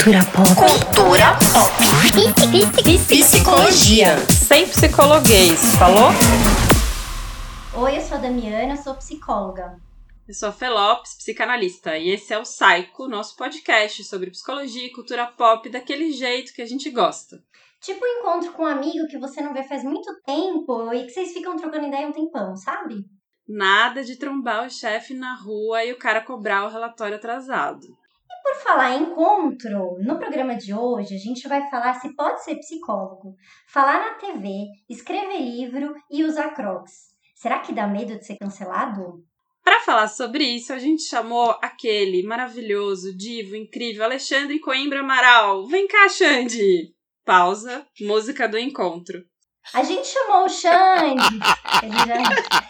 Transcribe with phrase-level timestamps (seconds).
[0.00, 0.48] Cultura pop.
[0.56, 1.76] Cultura pop.
[3.06, 4.16] Psicologia.
[4.30, 6.08] Sem psicologuês, falou?
[7.74, 9.76] Oi, eu sou a Damiana, sou psicóloga.
[10.26, 14.92] Eu sou a Felopes, psicanalista, e esse é o Psycho, nosso podcast sobre psicologia e
[14.92, 17.38] cultura pop daquele jeito que a gente gosta.
[17.82, 21.10] Tipo um encontro com um amigo que você não vê faz muito tempo e que
[21.10, 23.04] vocês ficam trocando ideia um tempão, sabe?
[23.46, 27.99] Nada de trombar o chefe na rua e o cara cobrar o relatório atrasado.
[28.30, 32.44] E por falar em encontro, no programa de hoje a gente vai falar se pode
[32.44, 33.34] ser psicólogo,
[33.68, 37.10] falar na TV, escrever livro e usar crocs.
[37.34, 39.24] Será que dá medo de ser cancelado?
[39.64, 45.66] Para falar sobre isso, a gente chamou aquele maravilhoso, divo, incrível Alexandre Coimbra Amaral.
[45.66, 46.94] Vem cá, Xande!
[47.24, 49.22] Pausa, música do encontro.
[49.74, 51.38] A gente chamou o Xande.
[51.82, 52.69] Ele já...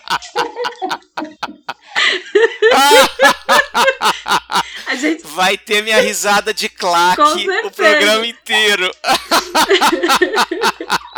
[4.87, 7.23] A gente Vai ter minha risada de claque
[7.65, 8.91] o programa inteiro.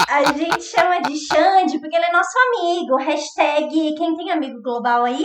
[0.09, 2.97] A gente chama de Xande porque ele é nosso amigo.
[2.97, 5.25] Hashtag quem tem amigo global aí?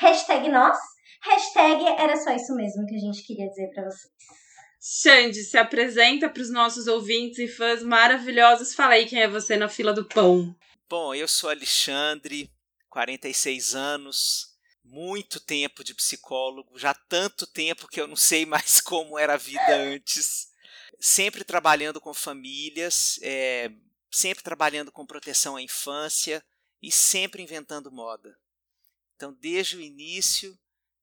[0.00, 0.78] Hashtag nós.
[1.22, 4.10] Hashtag era só isso mesmo que a gente queria dizer pra vocês.
[4.80, 8.74] Xande, se apresenta para os nossos ouvintes e fãs maravilhosos.
[8.74, 10.52] Fala aí quem é você na fila do pão.
[10.88, 12.50] Bom, eu sou Alexandre,
[12.92, 14.54] 46 anos,
[14.84, 19.38] muito tempo de psicólogo, já tanto tempo que eu não sei mais como era a
[19.38, 20.52] vida antes.
[21.00, 23.72] Sempre trabalhando com famílias, é,
[24.10, 26.44] sempre trabalhando com proteção à infância
[26.82, 28.38] e sempre inventando moda.
[29.16, 30.56] Então, desde o início,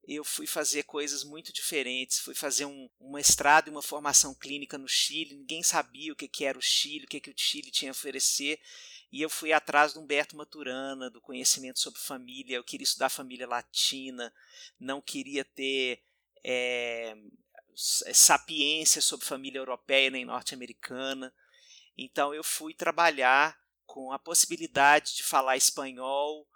[0.08, 2.20] eu fui fazer coisas muito diferentes.
[2.20, 5.36] Fui fazer um, um mestrado e uma formação clínica no Chile.
[5.36, 7.94] Ninguém sabia o que, que era o Chile, o que, que o Chile tinha a
[7.94, 8.60] oferecer.
[9.12, 12.58] E eu fui atrás do Humberto Maturana, do conhecimento sobre família.
[12.58, 14.34] Eu queria estudar família latina,
[14.80, 16.04] não queria ter
[16.44, 17.16] é,
[17.76, 21.34] sapiência sobre família europeia nem norte-americana.
[21.98, 26.48] Então eu fui trabalhar com a possibilidade de falar espanhol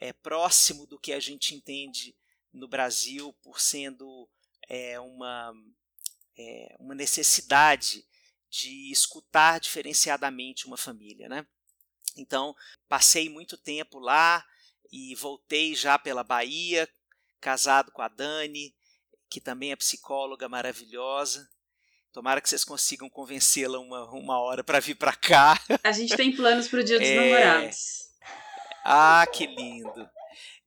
[0.00, 2.16] é, próximo do que a gente entende
[2.52, 4.28] no Brasil por sendo
[4.68, 5.52] é, uma,
[6.36, 8.04] é, uma necessidade
[8.48, 11.28] de escutar diferenciadamente uma família.
[11.28, 11.46] Né?
[12.16, 12.54] Então,
[12.88, 14.44] passei muito tempo lá
[14.92, 16.88] e voltei já pela Bahia,
[17.40, 18.74] casado com a Dani,
[19.28, 21.48] que também é psicóloga maravilhosa.
[22.12, 25.60] Tomara que vocês consigam convencê-la uma, uma hora para vir para cá.
[25.84, 27.14] A gente tem planos para o Dia dos É.
[27.14, 28.10] Namorados.
[28.84, 30.08] Ah, que lindo!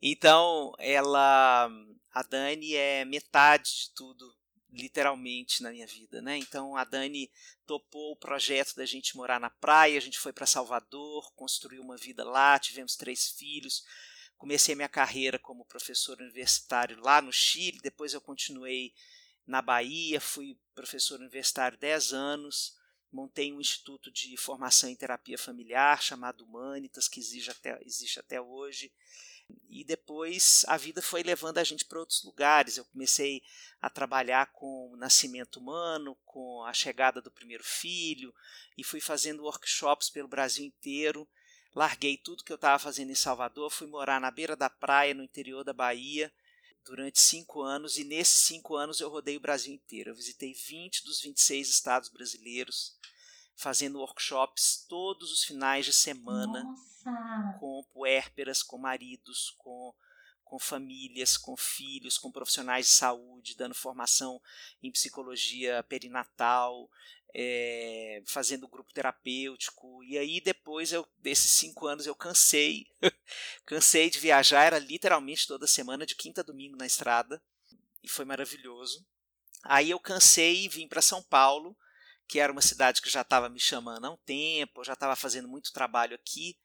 [0.02, 1.70] Então, ela,
[2.14, 4.34] a Dani é metade de tudo,
[4.74, 6.38] literalmente na minha vida, né?
[6.38, 7.32] Então, a Dani
[7.66, 11.96] topou o projeto da gente morar na praia, a gente foi para Salvador, construiu uma
[11.96, 13.84] vida lá, tivemos três filhos.
[14.36, 18.94] Comecei minha carreira como professor universitário lá no Chile, depois eu continuei
[19.46, 22.76] na Bahia, fui professor universitário 10 anos,
[23.12, 28.42] montei um instituto de formação em terapia familiar chamado Humanitas, que existe até, existe até
[28.42, 28.92] hoje.
[29.68, 32.78] E depois a vida foi levando a gente para outros lugares.
[32.78, 33.42] Eu comecei
[33.82, 38.34] a trabalhar com o nascimento humano, com a chegada do primeiro filho,
[38.78, 41.28] e fui fazendo workshops pelo Brasil inteiro.
[41.76, 45.24] Larguei tudo que eu estava fazendo em Salvador, fui morar na beira da praia, no
[45.24, 46.32] interior da Bahia,
[46.86, 50.12] durante cinco anos, e nesses cinco anos eu rodei o Brasil inteiro.
[50.12, 52.96] Eu visitei 20 dos 26 estados brasileiros,
[53.56, 57.58] fazendo workshops todos os finais de semana Nossa!
[57.60, 59.94] com puérperas, com maridos, com,
[60.44, 64.42] com famílias, com filhos, com profissionais de saúde, dando formação
[64.82, 66.90] em psicologia perinatal,
[67.34, 70.04] é, fazendo grupo terapêutico.
[70.04, 72.86] E aí, depois eu, desses cinco anos, eu cansei.
[73.66, 77.42] cansei de viajar, era literalmente toda semana, de quinta a domingo na estrada.
[78.04, 79.06] E foi maravilhoso.
[79.64, 81.76] Aí eu cansei e vim para São Paulo,
[82.28, 85.16] que era uma cidade que já estava me chamando há um tempo, eu já estava
[85.16, 86.58] fazendo muito trabalho aqui.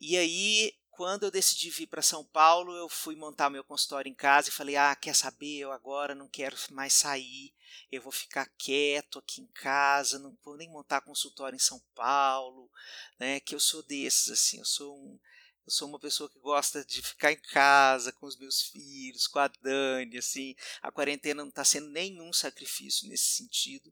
[0.00, 4.14] E aí, quando eu decidi vir para São Paulo, eu fui montar meu consultório em
[4.14, 5.58] casa e falei: Ah, quer saber?
[5.58, 7.52] Eu agora não quero mais sair,
[7.90, 12.70] eu vou ficar quieto aqui em casa, não vou nem montar consultório em São Paulo,
[13.18, 13.40] né?
[13.40, 15.18] Que eu sou desses, assim, eu sou um.
[15.66, 19.38] Eu sou uma pessoa que gosta de ficar em casa com os meus filhos, com
[19.38, 20.54] a Dani, assim.
[20.82, 23.90] A quarentena não está sendo nenhum sacrifício nesse sentido.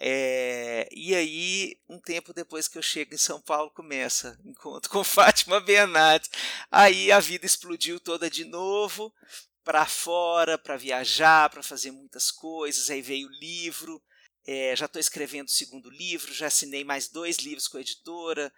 [0.00, 5.04] É, e aí, um tempo depois que eu chego em São Paulo, começa encontro com
[5.04, 6.30] Fátima Bernardes.
[6.70, 9.12] Aí a vida explodiu toda de novo,
[9.62, 12.90] para fora, para viajar, para fazer muitas coisas.
[12.90, 14.02] Aí veio o livro,
[14.46, 18.52] é, já estou escrevendo o segundo livro, já assinei mais dois livros com a editora.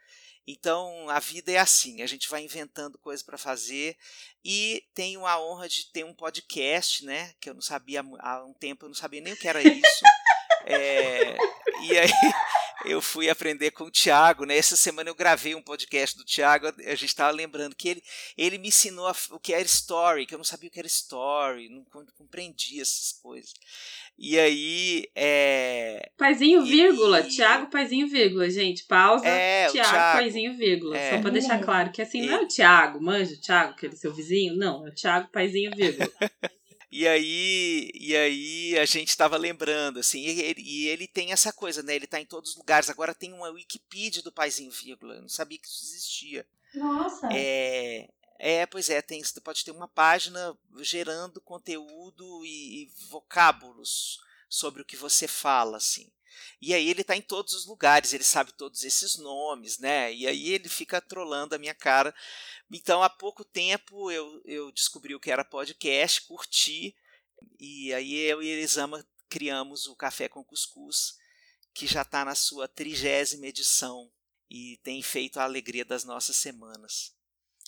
[0.48, 3.96] Então a vida é assim, a gente vai inventando coisas para fazer
[4.44, 7.34] e tenho a honra de ter um podcast, né?
[7.40, 10.04] Que eu não sabia há um tempo, eu não sabia nem o que era isso.
[10.66, 11.36] É,
[11.82, 12.10] e aí
[12.84, 14.56] eu fui aprender com o Thiago, né?
[14.56, 18.02] Essa semana eu gravei um podcast do Thiago, a gente estava lembrando que ele,
[18.36, 20.86] ele me ensinou a, o que era story, que eu não sabia o que era
[20.86, 21.84] story, não
[22.16, 23.52] compreendia essas coisas.
[24.18, 25.04] E aí.
[25.14, 26.10] É...
[26.16, 27.20] Paizinho, vírgula.
[27.20, 27.28] E...
[27.28, 28.84] Tiago, Paizinho, vírgula, gente.
[28.84, 29.26] Pausa.
[29.26, 30.96] É, Tiago, Thiago, Paizinho, vírgula.
[30.96, 31.10] É.
[31.10, 34.12] Só pra deixar claro que assim, não é o Tiago, manja o Tiago, aquele seu
[34.12, 34.56] vizinho.
[34.56, 36.10] Não, é o Tiago, Paizinho, vírgula.
[36.98, 41.52] E aí, e aí a gente estava lembrando, assim, e ele, e ele, tem essa
[41.52, 41.94] coisa, né?
[41.94, 42.88] Ele está em todos os lugares.
[42.88, 45.16] Agora tem uma Wikipedia do Paizinho Vírgula.
[45.16, 46.46] Eu não sabia que isso existia.
[46.74, 47.28] Nossa!
[47.30, 48.08] É,
[48.38, 54.18] é, pois é, tem, você pode ter uma página gerando conteúdo e, e vocábulos
[54.48, 56.10] sobre o que você fala, assim.
[56.60, 60.12] E aí ele está em todos os lugares, ele sabe todos esses nomes, né?
[60.12, 62.14] E aí ele fica trolando a minha cara.
[62.70, 66.96] Então, há pouco tempo eu, eu descobri o que era podcast, curti,
[67.60, 71.18] e aí eu e Elisama criamos o Café com Cuscuz,
[71.74, 74.10] que já está na sua trigésima edição
[74.50, 77.14] e tem feito a alegria das nossas semanas.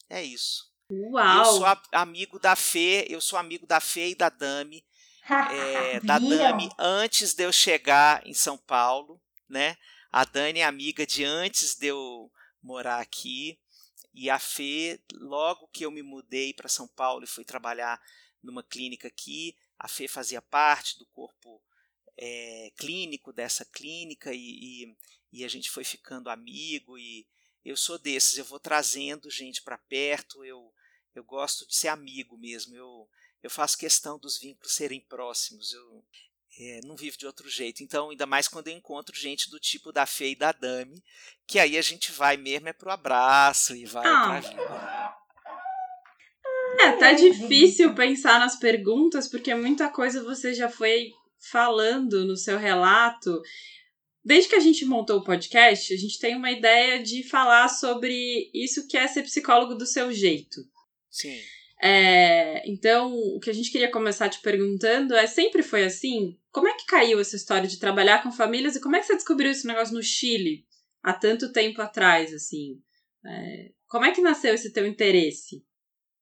[0.08, 0.72] É isso.
[0.90, 1.38] Uau!
[1.38, 4.84] Eu sou amigo da Fê, eu sou amigo da Fê e da Dami.
[5.30, 9.76] É, da Dami antes de eu chegar em São Paulo, né?
[10.10, 12.30] A Dani é amiga de antes de eu
[12.62, 13.58] morar aqui.
[14.14, 18.00] E a Fê, logo que eu me mudei para São Paulo e fui trabalhar
[18.42, 21.62] numa clínica aqui, a Fê fazia parte do corpo
[22.16, 24.38] é, clínico dessa clínica e,
[24.82, 24.96] e,
[25.32, 27.26] e, a gente foi ficando amigo e
[27.64, 30.72] eu sou desses, eu vou trazendo gente para perto, eu,
[31.14, 33.08] eu gosto de ser amigo mesmo, eu,
[33.42, 36.04] eu faço questão dos vínculos serem próximos, eu
[36.60, 37.82] é, não vivo de outro jeito.
[37.82, 41.02] Então, ainda mais quando eu encontro gente do tipo da Fê e da Dami,
[41.46, 44.24] que aí a gente vai mesmo é pro abraço e vai ah.
[44.24, 45.18] pra vida.
[46.80, 51.10] É, tá difícil pensar nas perguntas, porque muita coisa você já foi
[51.50, 53.40] falando no seu relato.
[54.24, 58.50] Desde que a gente montou o podcast, a gente tem uma ideia de falar sobre
[58.52, 60.60] isso que é ser psicólogo do seu jeito.
[61.10, 61.40] Sim.
[61.80, 66.38] É, então, o que a gente queria começar te perguntando é: sempre foi assim?
[66.50, 69.14] Como é que caiu essa história de trabalhar com famílias e como é que você
[69.14, 70.66] descobriu esse negócio no Chile
[71.02, 72.82] há tanto tempo atrás, assim?
[73.24, 75.64] É, como é que nasceu esse teu interesse?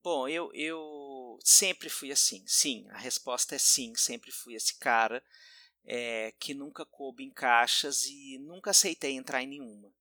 [0.03, 2.45] Bom, eu, eu sempre fui assim.
[2.47, 5.23] Sim, a resposta é sim, sempre fui esse cara
[5.87, 9.93] é, que nunca coube em caixas e nunca aceitei entrar em nenhuma.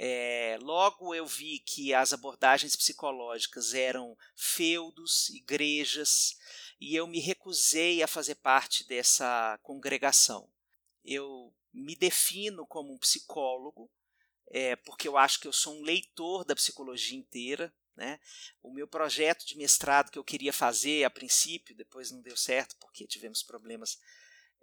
[0.00, 6.38] É, logo eu vi que as abordagens psicológicas eram feudos, igrejas,
[6.80, 10.48] e eu me recusei a fazer parte dessa congregação.
[11.04, 13.90] Eu me defino como um psicólogo,
[14.50, 17.74] é, porque eu acho que eu sou um leitor da psicologia inteira.
[17.96, 18.20] Né?
[18.62, 22.76] O meu projeto de mestrado que eu queria fazer a princípio, depois não deu certo
[22.78, 23.98] porque tivemos problemas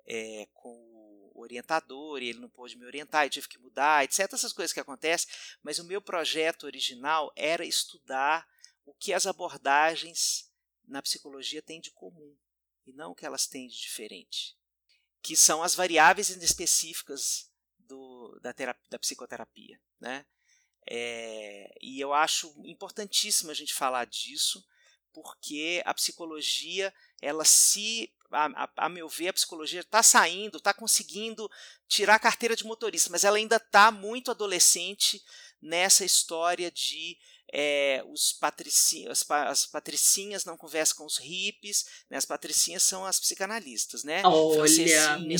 [0.07, 1.14] é, com
[1.45, 4.31] orientador e ele não pôde me orientar e tive que mudar, etc.
[4.33, 5.29] Essas coisas que acontecem,
[5.63, 8.47] mas o meu projeto original era estudar
[8.85, 10.51] o que as abordagens
[10.87, 12.35] na psicologia têm de comum
[12.85, 14.55] e não o que elas têm de diferente,
[15.21, 17.49] que são as variáveis específicas
[17.79, 19.79] do, da, terapia, da psicoterapia.
[19.99, 20.25] Né?
[20.87, 24.63] É, e eu acho importantíssimo a gente falar disso,
[25.11, 30.73] porque a psicologia ela se a, a, a meu ver, a psicologia está saindo, está
[30.73, 31.49] conseguindo
[31.87, 35.21] tirar a carteira de motorista, mas ela ainda está muito adolescente
[35.61, 37.17] nessa história de
[37.53, 42.17] é, os patrici as, as, patricinhas não conversam com os hippies, né?
[42.17, 44.21] as patricinhas são as psicanalistas, né?
[44.25, 44.61] Olha,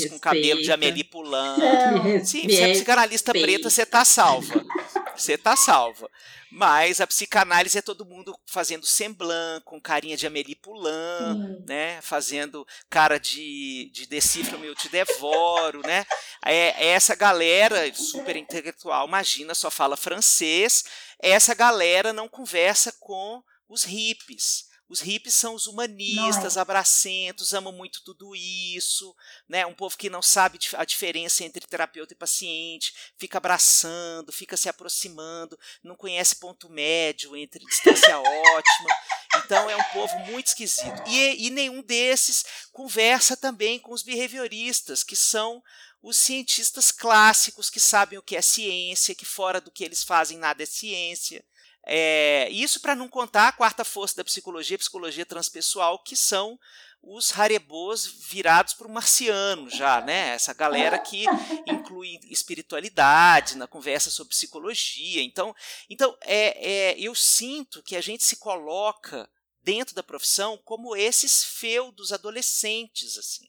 [0.10, 2.24] com cabelo de Amélie Poulain.
[2.24, 4.54] Sim, você é psicanalista preta, você tá salva.
[5.18, 6.10] Você tá salva.
[6.52, 12.02] Mas a psicanálise é todo mundo fazendo semblant, com carinha de Amélie Poulain, né?
[12.02, 16.06] Fazendo cara de, de decifra-me, eu te devoro, né?
[16.46, 20.86] É, é essa galera super intelectual, imagina, só fala francês.
[21.20, 24.70] Essa galera não conversa com os hippies.
[24.88, 26.62] Os hippies são os humanistas, Nossa.
[26.62, 29.16] abracentos, amam muito tudo isso,
[29.50, 29.66] né?
[29.66, 34.70] Um povo que não sabe a diferença entre terapeuta e paciente, fica abraçando, fica se
[34.70, 38.90] aproximando, não conhece ponto médio entre distância ótima.
[39.38, 41.02] Então é um povo muito esquisito.
[41.08, 45.64] E, e nenhum desses conversa também com os behavioristas, que são
[46.02, 50.38] os cientistas clássicos que sabem o que é ciência, que fora do que eles fazem
[50.38, 51.44] nada é ciência.
[51.86, 56.60] É, isso para não contar a quarta força da psicologia, a psicologia transpessoal, que são
[57.06, 60.30] os harebôs virados para o marciano já, né?
[60.30, 61.26] Essa galera que
[61.68, 65.22] inclui espiritualidade na conversa sobre psicologia.
[65.22, 65.56] Então,
[65.88, 69.30] então é, é, eu sinto que a gente se coloca
[69.62, 73.48] dentro da profissão como esses feudos adolescentes, assim,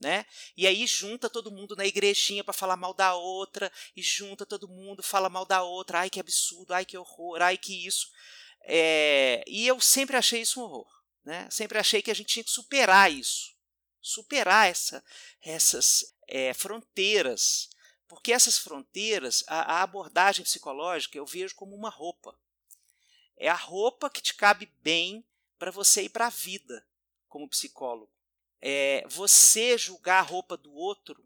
[0.00, 0.24] Né?
[0.56, 4.68] E aí junta todo mundo na igrejinha para falar mal da outra, e junta todo
[4.68, 8.10] mundo, fala mal da outra, ai que absurdo, ai que horror, ai que isso.
[8.62, 10.98] É, e eu sempre achei isso um horror.
[11.24, 11.48] Né?
[11.50, 13.54] Sempre achei que a gente tinha que superar isso,
[14.00, 15.04] superar essa,
[15.42, 17.68] essas é, fronteiras,
[18.06, 22.38] porque essas fronteiras, a, a abordagem psicológica eu vejo como uma roupa.
[23.36, 25.24] É a roupa que te cabe bem
[25.58, 26.86] para você ir para a vida
[27.28, 28.17] como psicólogo.
[28.60, 31.24] É, você julgar a roupa do outro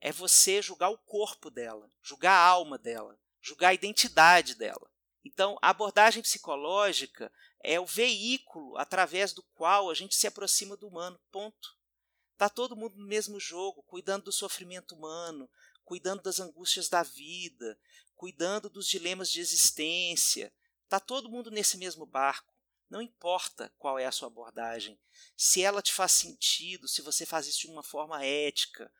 [0.00, 4.90] é você julgar o corpo dela, julgar a alma dela, julgar a identidade dela.
[5.24, 10.86] Então, a abordagem psicológica é o veículo através do qual a gente se aproxima do
[10.86, 11.18] humano.
[11.32, 11.74] Ponto.
[12.36, 15.48] Tá todo mundo no mesmo jogo, cuidando do sofrimento humano,
[15.84, 17.78] cuidando das angústias da vida,
[18.14, 20.52] cuidando dos dilemas de existência.
[20.88, 22.53] Tá todo mundo nesse mesmo barco.
[22.90, 24.98] Não importa qual é a sua abordagem,
[25.36, 28.90] se ela te faz sentido, se você faz isso de uma forma ética,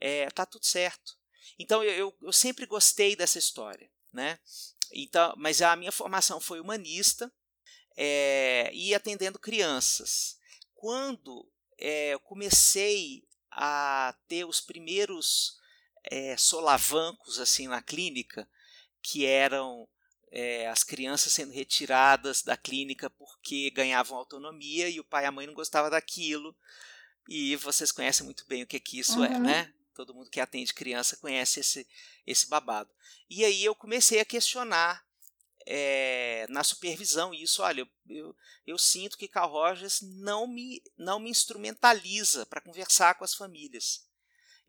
[0.00, 1.18] é, tá tudo certo.
[1.58, 4.38] Então eu, eu, sempre gostei dessa história, né?
[4.92, 7.32] Então, mas a minha formação foi humanista
[7.96, 10.38] é, e atendendo crianças.
[10.74, 15.58] Quando é, eu comecei a ter os primeiros
[16.04, 18.48] é, solavancos assim na clínica,
[19.02, 19.88] que eram
[20.30, 25.32] é, as crianças sendo retiradas da clínica porque ganhavam autonomia e o pai e a
[25.32, 26.56] mãe não gostavam daquilo.
[27.28, 29.36] E vocês conhecem muito bem o que, que isso é, uhum.
[29.36, 29.74] é, né?
[29.94, 31.86] Todo mundo que atende criança conhece esse,
[32.26, 32.90] esse babado.
[33.28, 35.04] E aí eu comecei a questionar
[35.66, 37.62] é, na supervisão isso.
[37.62, 43.14] Olha, eu, eu, eu, sinto que Carl Rogers não me, não me instrumentaliza para conversar
[43.14, 44.08] com as famílias.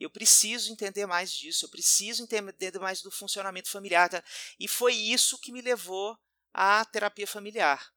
[0.03, 4.10] Eu preciso entender mais disso, eu preciso entender mais do funcionamento familiar.
[4.10, 4.24] Tá?
[4.60, 6.17] E foi isso que me levou
[6.53, 7.91] à terapia familiar.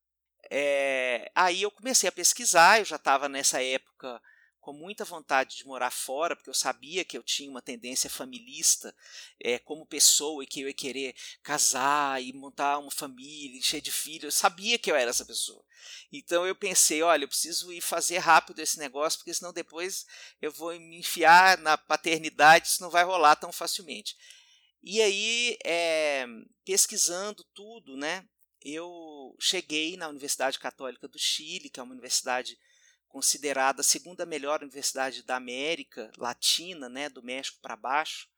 [0.51, 4.21] É, aí eu comecei a pesquisar, eu já estava nessa época
[4.65, 8.97] com muita vontade de morar fora, porque eu sabia que eu tinha uma tendência familista
[9.39, 13.93] é, como pessoa e que eu ia querer casar e montar uma família, encher de
[13.93, 14.25] filhos.
[14.25, 15.63] Eu sabia que eu era essa pessoa.
[16.11, 20.07] Então eu pensei, olha, eu preciso ir fazer rápido esse negócio, porque senão depois
[20.41, 24.17] eu vou me enfiar na paternidade, isso não vai rolar tão facilmente.
[24.83, 26.25] E aí, é,
[26.65, 28.25] pesquisando tudo, né,
[28.63, 32.59] eu cheguei na Universidade Católica do Chile, que é uma universidade
[33.15, 38.29] considerada a segunda melhor universidade da América Latina, né, do México para baixo.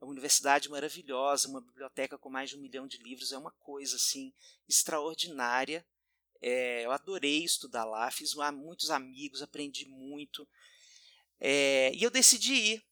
[0.00, 3.50] É uma universidade maravilhosa, uma biblioteca com mais de um milhão de livros, é uma
[3.50, 4.32] coisa assim
[4.66, 5.84] extraordinária.
[6.40, 10.48] É, eu adorei estudar lá, fiz muitos amigos, aprendi muito.
[11.38, 12.84] É, e eu decidi ir.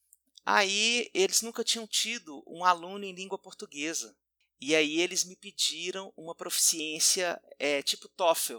[0.45, 4.15] Aí eles nunca tinham tido um aluno em língua portuguesa.
[4.61, 8.59] E aí eles me pediram uma proficiência é, tipo TOEFL,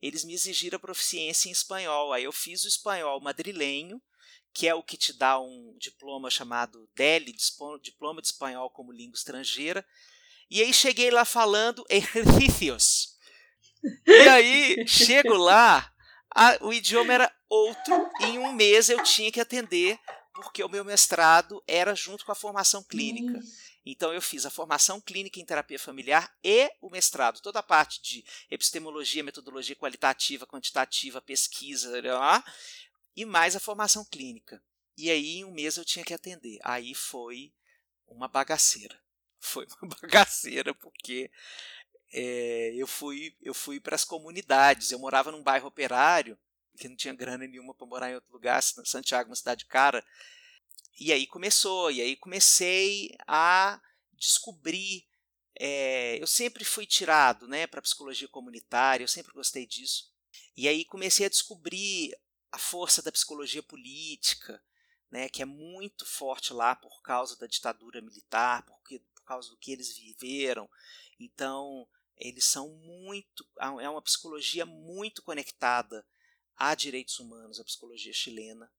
[0.00, 2.12] eles me exigiram proficiência em espanhol.
[2.12, 4.00] Aí eu fiz o espanhol madrilenho,
[4.52, 7.34] que é o que te dá um diploma chamado DELI,
[7.82, 9.86] Diploma de Espanhol como Língua Estrangeira.
[10.50, 13.16] E aí cheguei lá falando exercícios.
[14.06, 15.92] E aí, chego lá,
[16.34, 18.10] a, o idioma era outro.
[18.22, 19.98] Em um mês eu tinha que atender,
[20.34, 23.38] porque o meu mestrado era junto com a formação clínica.
[23.84, 28.02] Então eu fiz a formação clínica em terapia familiar e o mestrado, toda a parte
[28.02, 31.90] de epistemologia, metodologia qualitativa, quantitativa, pesquisa,
[33.16, 34.62] e mais a formação clínica.
[34.96, 36.58] E aí em um mês eu tinha que atender.
[36.62, 37.52] Aí foi
[38.06, 38.98] uma bagaceira.
[39.40, 41.30] Foi uma bagaceira porque
[42.12, 44.90] é, eu fui eu fui para as comunidades.
[44.90, 46.36] Eu morava num bairro operário
[46.76, 48.60] que não tinha grana nenhuma para morar em outro lugar.
[48.62, 50.04] Santiago, uma cidade cara.
[50.98, 53.80] E aí começou, e aí comecei a
[54.12, 55.06] descobrir.
[55.60, 60.12] É, eu sempre fui tirado né, para psicologia comunitária, eu sempre gostei disso.
[60.56, 62.16] E aí comecei a descobrir
[62.50, 64.62] a força da psicologia política,
[65.10, 69.56] né, que é muito forte lá por causa da ditadura militar, porque, por causa do
[69.56, 70.68] que eles viveram.
[71.18, 73.48] Então, eles são muito.
[73.80, 76.04] É uma psicologia muito conectada
[76.56, 78.70] a direitos humanos, a psicologia chilena.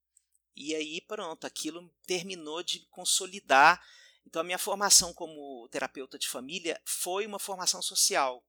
[0.55, 3.83] E aí, pronto, aquilo terminou de consolidar.
[4.25, 8.43] Então, a minha formação como terapeuta de família foi uma formação social,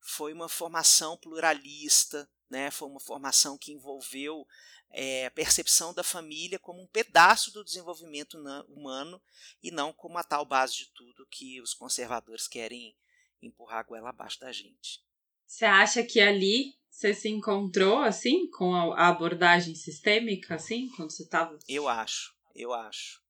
[0.00, 2.70] foi uma formação pluralista, né?
[2.70, 4.46] foi uma formação que envolveu
[4.90, 9.20] é, a percepção da família como um pedaço do desenvolvimento humano
[9.62, 12.94] e não como a tal base de tudo que os conservadores querem
[13.40, 15.02] empurrar a goela abaixo da gente.
[15.46, 21.22] Você acha que ali você se encontrou assim com a abordagem sistêmica assim quando você
[21.22, 21.58] estava?
[21.66, 23.22] Eu acho, eu acho,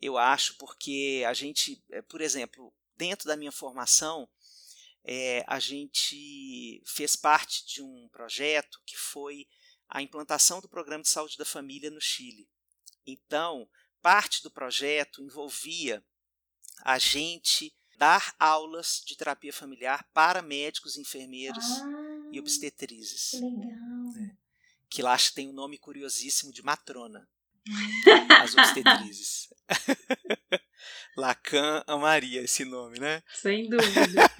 [0.00, 4.28] eu acho porque a gente, eh, por exemplo, dentro da minha formação,
[5.02, 9.48] é, a gente fez parte de um projeto que foi
[9.88, 12.48] a implantação do programa de saúde da família no Chile.
[13.06, 13.68] Então,
[14.02, 16.04] parte do projeto envolvia
[16.82, 22.05] a gente dar aulas de terapia familiar para médicos, enfermeiros ah,
[22.36, 23.30] e obstetrizes.
[23.30, 24.12] Que legal.
[24.14, 24.36] Né?
[24.88, 27.28] Que lá tem o um nome curiosíssimo de matrona.
[28.42, 29.48] as obstetrizes.
[31.16, 33.22] Lacan amaria esse nome, né?
[33.34, 34.30] Sem dúvida.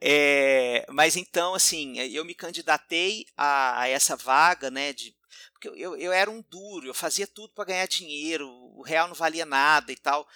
[0.00, 5.16] é, mas então, assim, eu me candidatei a, a essa vaga, né, de
[5.52, 9.14] porque eu, eu era um duro, eu fazia tudo para ganhar dinheiro, o real não
[9.14, 10.28] valia nada e tal.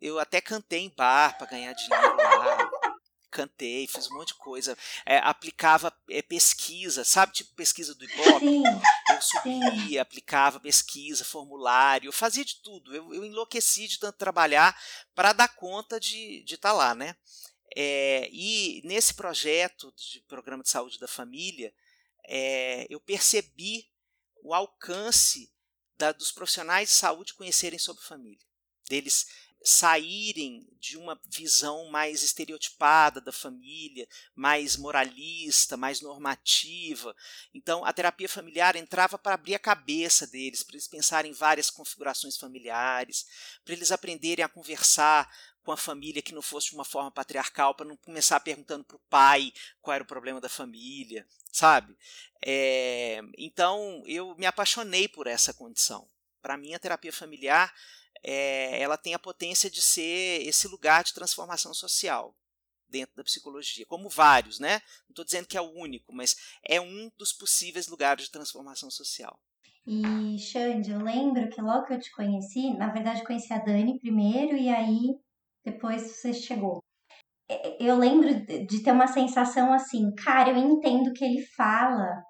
[0.00, 2.67] Eu até cantei em bar para ganhar dinheiro lá.
[3.38, 4.76] Cantei, fiz um monte de coisa.
[5.06, 7.34] É, aplicava é, pesquisa, sabe?
[7.34, 8.40] Tipo pesquisa do Ibope.
[8.40, 9.98] Sim, eu subia, sim.
[9.98, 12.92] aplicava pesquisa, formulário, eu fazia de tudo.
[12.92, 14.76] Eu, eu enlouqueci de tanto trabalhar
[15.14, 17.14] para dar conta de estar tá lá, né?
[17.76, 21.72] É, e nesse projeto de programa de saúde da família,
[22.26, 23.88] é, eu percebi
[24.42, 25.48] o alcance
[25.96, 28.44] da, dos profissionais de saúde conhecerem sobre família,
[28.88, 29.28] deles
[29.62, 37.14] saírem de uma visão mais estereotipada da família, mais moralista, mais normativa.
[37.52, 41.70] Então, a terapia familiar entrava para abrir a cabeça deles, para eles pensarem em várias
[41.70, 43.26] configurações familiares,
[43.64, 45.28] para eles aprenderem a conversar
[45.62, 48.96] com a família que não fosse de uma forma patriarcal, para não começar perguntando para
[48.96, 51.94] o pai qual era o problema da família, sabe?
[52.42, 56.08] É, então, eu me apaixonei por essa condição.
[56.40, 57.74] Para mim, a terapia familiar
[58.22, 62.34] é, ela tem a potência de ser esse lugar de transformação social
[62.88, 64.80] dentro da psicologia, como vários, né?
[65.08, 68.90] Não estou dizendo que é o único, mas é um dos possíveis lugares de transformação
[68.90, 69.38] social.
[69.86, 73.98] E, Xande, eu lembro que logo que eu te conheci, na verdade, conheci a Dani
[73.98, 75.16] primeiro e aí
[75.64, 76.82] depois você chegou.
[77.80, 78.28] Eu lembro
[78.66, 82.22] de ter uma sensação assim, cara, eu entendo que ele fala,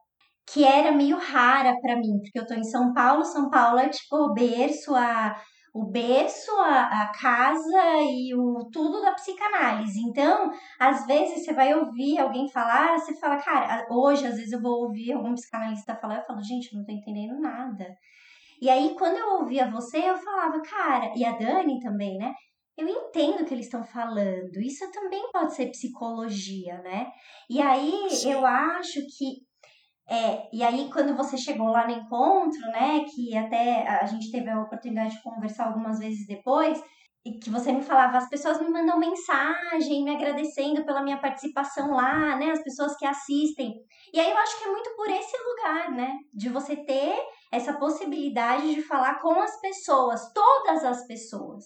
[0.47, 3.88] que era meio rara para mim, porque eu tô em São Paulo, São Paulo é
[3.88, 5.37] tipo o berço, a
[5.78, 10.00] o berço, a, a casa e o tudo da psicanálise.
[10.00, 14.61] Então, às vezes você vai ouvir alguém falar, você fala, cara, hoje às vezes eu
[14.61, 17.87] vou ouvir algum psicanalista falar, eu falo, gente, não tô entendendo nada.
[18.61, 22.35] E aí, quando eu ouvia você, eu falava, cara, e a Dani também, né?
[22.76, 24.61] Eu entendo o que eles estão falando.
[24.61, 27.07] Isso também pode ser psicologia, né?
[27.48, 28.33] E aí, Sim.
[28.33, 29.47] eu acho que
[30.11, 34.49] é, e aí quando você chegou lá no encontro, né, que até a gente teve
[34.49, 36.83] a oportunidade de conversar algumas vezes depois,
[37.27, 41.90] e que você me falava, as pessoas me mandam mensagem me agradecendo pela minha participação
[41.90, 43.75] lá, né, as pessoas que assistem.
[44.14, 47.14] E aí eu acho que é muito por esse lugar, né, de você ter
[47.53, 51.64] essa possibilidade de falar com as pessoas, todas as pessoas.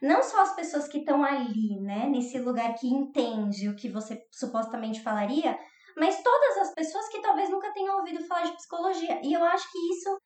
[0.00, 4.22] Não só as pessoas que estão ali, né, nesse lugar que entende o que você
[4.30, 5.58] supostamente falaria,
[5.96, 9.20] mas todas as pessoas que talvez nunca tenham ouvido falar de psicologia.
[9.22, 10.18] E eu acho que isso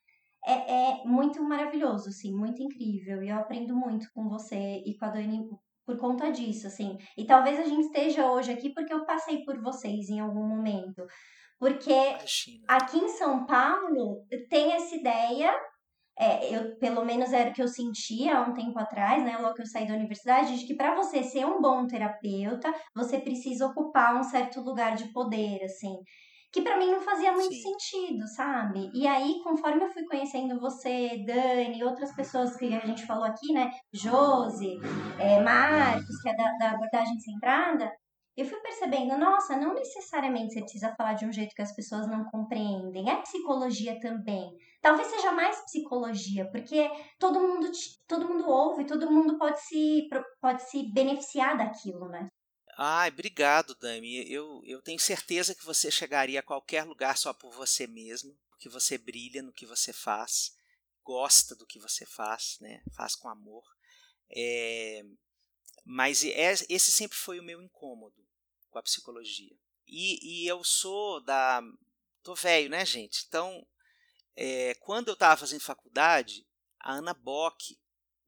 [0.46, 3.22] é, é muito maravilhoso, assim, muito incrível.
[3.22, 5.48] E eu aprendo muito com você e com a Dani
[5.84, 6.98] por conta disso, assim.
[7.16, 11.06] E talvez a gente esteja hoje aqui porque eu passei por vocês em algum momento.
[11.58, 12.64] Porque Imagina.
[12.68, 15.52] aqui em São Paulo tem essa ideia
[16.18, 19.54] é, eu, pelo menos era o que eu sentia há um tempo atrás, né, logo
[19.54, 23.66] que eu saí da universidade, de que para você ser um bom terapeuta, você precisa
[23.66, 25.94] ocupar um certo lugar de poder, assim.
[26.50, 27.60] Que para mim não fazia muito Sim.
[27.60, 28.90] sentido, sabe?
[28.94, 33.52] E aí, conforme eu fui conhecendo você, Dani, outras pessoas que a gente falou aqui,
[33.52, 33.70] né?
[33.92, 34.80] Josi,
[35.20, 37.92] é, Marcos, que é da, da abordagem centrada,
[38.38, 42.08] eu fui percebendo, nossa, não necessariamente você precisa falar de um jeito que as pessoas
[42.08, 43.10] não compreendem.
[43.10, 44.48] É psicologia também.
[44.80, 46.88] Talvez seja mais psicologia, porque
[47.18, 47.70] todo mundo,
[48.06, 50.08] todo mundo ouve, todo mundo pode se,
[50.40, 52.28] pode se beneficiar daquilo, né?
[52.76, 54.30] Ai, obrigado, Dami.
[54.30, 58.68] Eu, eu tenho certeza que você chegaria a qualquer lugar só por você mesmo, que
[58.68, 60.56] você brilha no que você faz,
[61.02, 62.80] gosta do que você faz, né?
[62.94, 63.64] Faz com amor.
[64.30, 65.02] É,
[65.84, 68.24] mas é, esse sempre foi o meu incômodo
[68.70, 69.56] com a psicologia.
[69.86, 71.62] E, e eu sou da.
[72.22, 73.24] tô velho, né, gente?
[73.26, 73.66] Então,
[74.40, 76.46] é, quando eu estava fazendo faculdade,
[76.78, 77.76] a Ana Bock,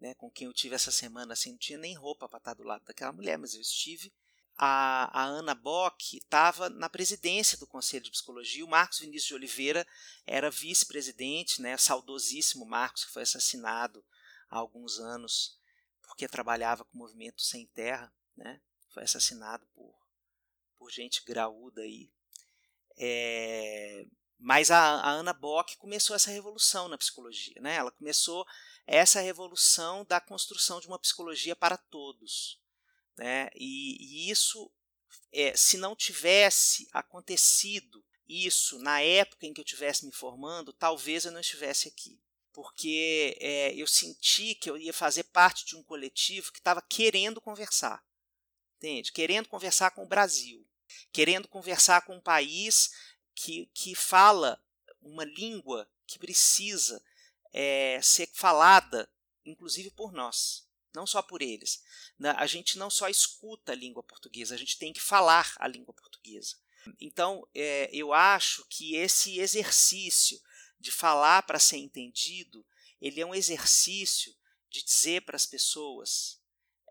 [0.00, 2.64] né, com quem eu tive essa semana, assim, não tinha nem roupa para estar do
[2.64, 4.12] lado daquela mulher, mas eu estive.
[4.58, 8.64] A, a Ana Bock estava na presidência do Conselho de Psicologia.
[8.64, 9.86] O Marcos Vinícius de Oliveira
[10.26, 14.04] era vice-presidente, né, saudosíssimo Marcos, que foi assassinado
[14.50, 15.56] há alguns anos
[16.02, 18.12] porque trabalhava com o movimento Sem Terra.
[18.36, 19.94] Né, foi assassinado por
[20.76, 22.10] por gente graúda aí.
[22.96, 24.06] É,
[24.40, 27.60] mas a, a Ana Bock começou essa revolução na psicologia.
[27.60, 27.76] Né?
[27.76, 28.46] Ela começou
[28.86, 32.58] essa revolução da construção de uma psicologia para todos.
[33.18, 33.50] Né?
[33.54, 34.72] E, e isso,
[35.30, 41.24] é, se não tivesse acontecido isso na época em que eu estivesse me formando, talvez
[41.24, 42.18] eu não estivesse aqui.
[42.52, 47.40] porque é, eu senti que eu ia fazer parte de um coletivo que estava querendo
[47.40, 48.02] conversar,
[48.76, 49.12] entende?
[49.12, 50.66] Querendo conversar com o Brasil,
[51.12, 52.90] querendo conversar com um país
[53.40, 54.62] que, que fala
[55.00, 57.02] uma língua que precisa
[57.54, 59.10] é, ser falada,
[59.46, 61.82] inclusive por nós, não só por eles.
[62.36, 65.94] A gente não só escuta a língua portuguesa, a gente tem que falar a língua
[65.94, 66.58] portuguesa.
[67.00, 70.38] Então, é, eu acho que esse exercício
[70.78, 72.64] de falar para ser entendido,
[73.00, 74.36] ele é um exercício
[74.68, 76.38] de dizer para as pessoas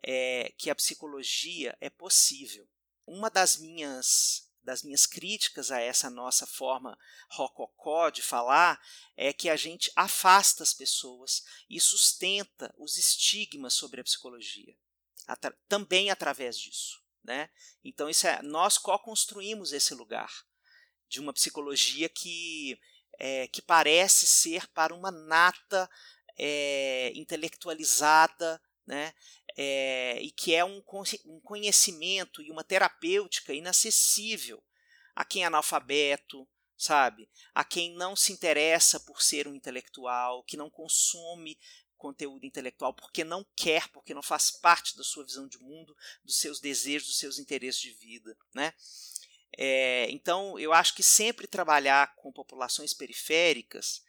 [0.02, 2.68] é, que a psicologia é possível.
[3.06, 6.96] Uma das minhas das minhas críticas a essa nossa forma
[7.28, 8.80] rococó de falar
[9.18, 14.78] é que a gente afasta as pessoas e sustenta os estigmas sobre a psicologia,
[15.26, 17.02] atra também através disso.
[17.24, 17.50] Né?
[17.84, 20.32] Então isso é, nós co-construímos esse lugar
[21.08, 22.80] de uma psicologia que,
[23.18, 25.90] é, que parece ser para uma nata
[26.38, 29.14] é, intelectualizada, né?
[29.56, 30.82] É, e que é um,
[31.26, 34.62] um conhecimento e uma terapêutica inacessível
[35.16, 37.30] a quem é analfabeto, sabe?
[37.54, 41.58] A quem não se interessa por ser um intelectual, que não consome
[41.98, 46.40] conteúdo intelectual porque não quer, porque não faz parte da sua visão de mundo, dos
[46.40, 48.74] seus desejos, dos seus interesses de vida, né?
[49.56, 54.02] É, então, eu acho que sempre trabalhar com populações periféricas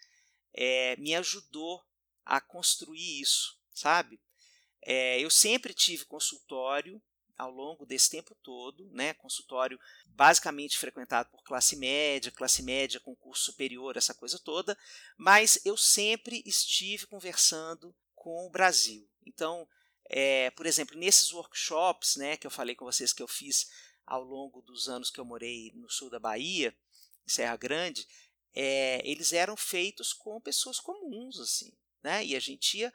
[0.54, 1.84] é, me ajudou
[2.24, 4.20] a construir isso, sabe?
[4.82, 7.00] É, eu sempre tive consultório
[7.40, 9.14] ao longo desse tempo todo, né?
[9.14, 14.76] Consultório basicamente frequentado por classe média, classe média com curso superior, essa coisa toda,
[15.16, 19.08] mas eu sempre estive conversando com o Brasil.
[19.24, 19.66] Então,
[20.04, 23.70] é, por exemplo, nesses workshops, né, que eu falei com vocês que eu fiz
[24.06, 26.76] ao longo dos anos que eu morei no sul da Bahia,
[27.26, 28.06] em Serra Grande,
[28.52, 32.24] é, eles eram feitos com pessoas comuns, assim, né?
[32.24, 32.92] E a gente ia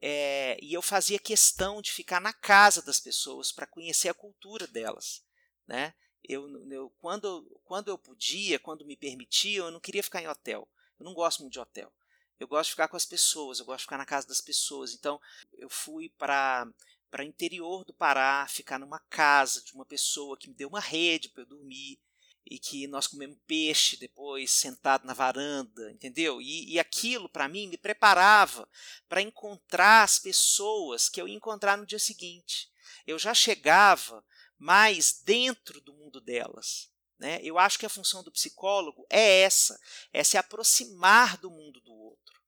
[0.00, 4.66] é, e eu fazia questão de ficar na casa das pessoas para conhecer a cultura
[4.66, 5.22] delas,
[5.66, 5.94] né?
[6.22, 10.68] Eu, eu, quando, quando eu podia, quando me permitia, eu não queria ficar em hotel.
[10.98, 11.92] Eu não gosto muito de hotel.
[12.38, 14.94] Eu gosto de ficar com as pessoas, eu gosto de ficar na casa das pessoas.
[14.94, 15.20] Então,
[15.52, 16.66] eu fui para
[17.10, 21.28] para interior do Pará, ficar numa casa de uma pessoa que me deu uma rede
[21.28, 21.98] para eu dormir
[22.46, 26.40] e que nós comemos peixe depois sentado na varanda, entendeu?
[26.40, 28.68] E, e aquilo para mim me preparava
[29.08, 32.70] para encontrar as pessoas que eu ia encontrar no dia seguinte.
[33.06, 34.24] Eu já chegava
[34.58, 36.90] mais dentro do mundo delas.
[37.18, 37.38] Né?
[37.42, 39.78] Eu acho que a função do psicólogo é essa:
[40.12, 42.40] é se aproximar do mundo do outro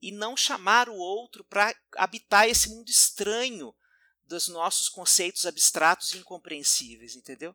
[0.00, 3.74] e não chamar o outro para habitar esse mundo estranho
[4.22, 7.54] dos nossos conceitos abstratos e incompreensíveis, entendeu?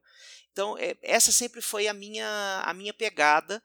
[0.56, 3.62] Então, é, essa sempre foi a minha, a minha pegada,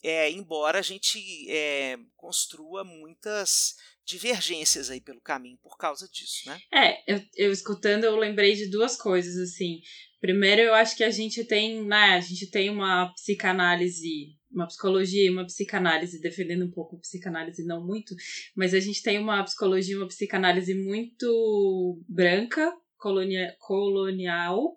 [0.00, 1.18] é, embora a gente
[1.50, 6.60] é, construa muitas divergências aí pelo caminho por causa disso, né?
[6.72, 9.80] É, eu, eu escutando, eu lembrei de duas coisas, assim.
[10.20, 15.26] Primeiro, eu acho que a gente tem, né, a gente tem uma psicanálise, uma psicologia
[15.26, 18.14] e uma psicanálise, defendendo um pouco a psicanálise, não muito,
[18.54, 24.76] mas a gente tem uma psicologia e uma psicanálise muito branca, colonia, colonial,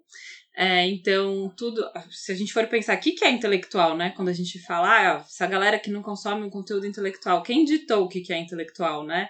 [0.55, 1.83] é, então, tudo.
[2.11, 4.11] Se a gente for pensar, o que, que é intelectual, né?
[4.15, 8.03] Quando a gente fala, ah, essa galera que não consome um conteúdo intelectual, quem ditou
[8.03, 9.29] o que, que é intelectual, né?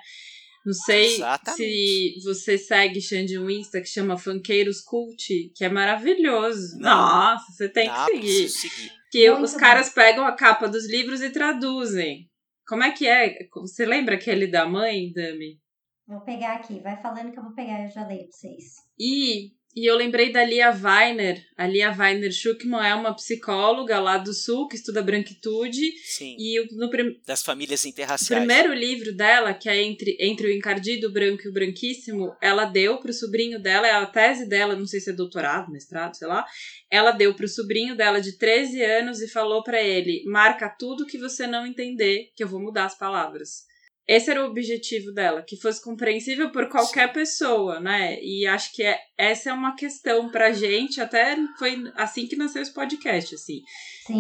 [0.65, 1.57] Não sei Exatamente.
[1.57, 6.77] se você segue Xande um Insta que chama Funkeiros Cult, que é maravilhoso.
[6.79, 6.89] Não.
[6.89, 8.49] Nossa, você tem que seguir.
[8.49, 8.91] seguir.
[9.11, 12.29] Que Muito os caras pegam a capa dos livros e traduzem.
[12.65, 13.37] Como é que é?
[13.55, 15.59] Você lembra aquele da mãe, Dami?
[16.07, 18.63] Vou pegar aqui, vai falando que eu vou pegar, eu já leio pra vocês.
[18.97, 21.43] E e eu lembrei da Lia Weiner.
[21.57, 25.91] A Lia Weiner Schuckman é uma psicóloga lá do Sul que estuda branquitude.
[26.03, 26.35] Sim.
[26.37, 27.19] E no prim...
[27.25, 28.43] das famílias interraciais.
[28.43, 32.65] O primeiro livro dela, que é entre, entre o encardido branco e o branquíssimo, ela
[32.65, 36.15] deu para o sobrinho dela, é a tese dela, não sei se é doutorado, mestrado,
[36.15, 36.45] sei lá.
[36.89, 41.07] Ela deu para o sobrinho dela de 13 anos e falou para ele: marca tudo
[41.07, 43.72] que você não entender, que eu vou mudar as palavras.
[44.07, 47.13] Esse era o objetivo dela, que fosse compreensível por qualquer Sim.
[47.13, 48.19] pessoa, né?
[48.21, 52.61] E acho que é, essa é uma questão pra gente, até foi assim que nasceu
[52.61, 53.61] esse podcast, assim.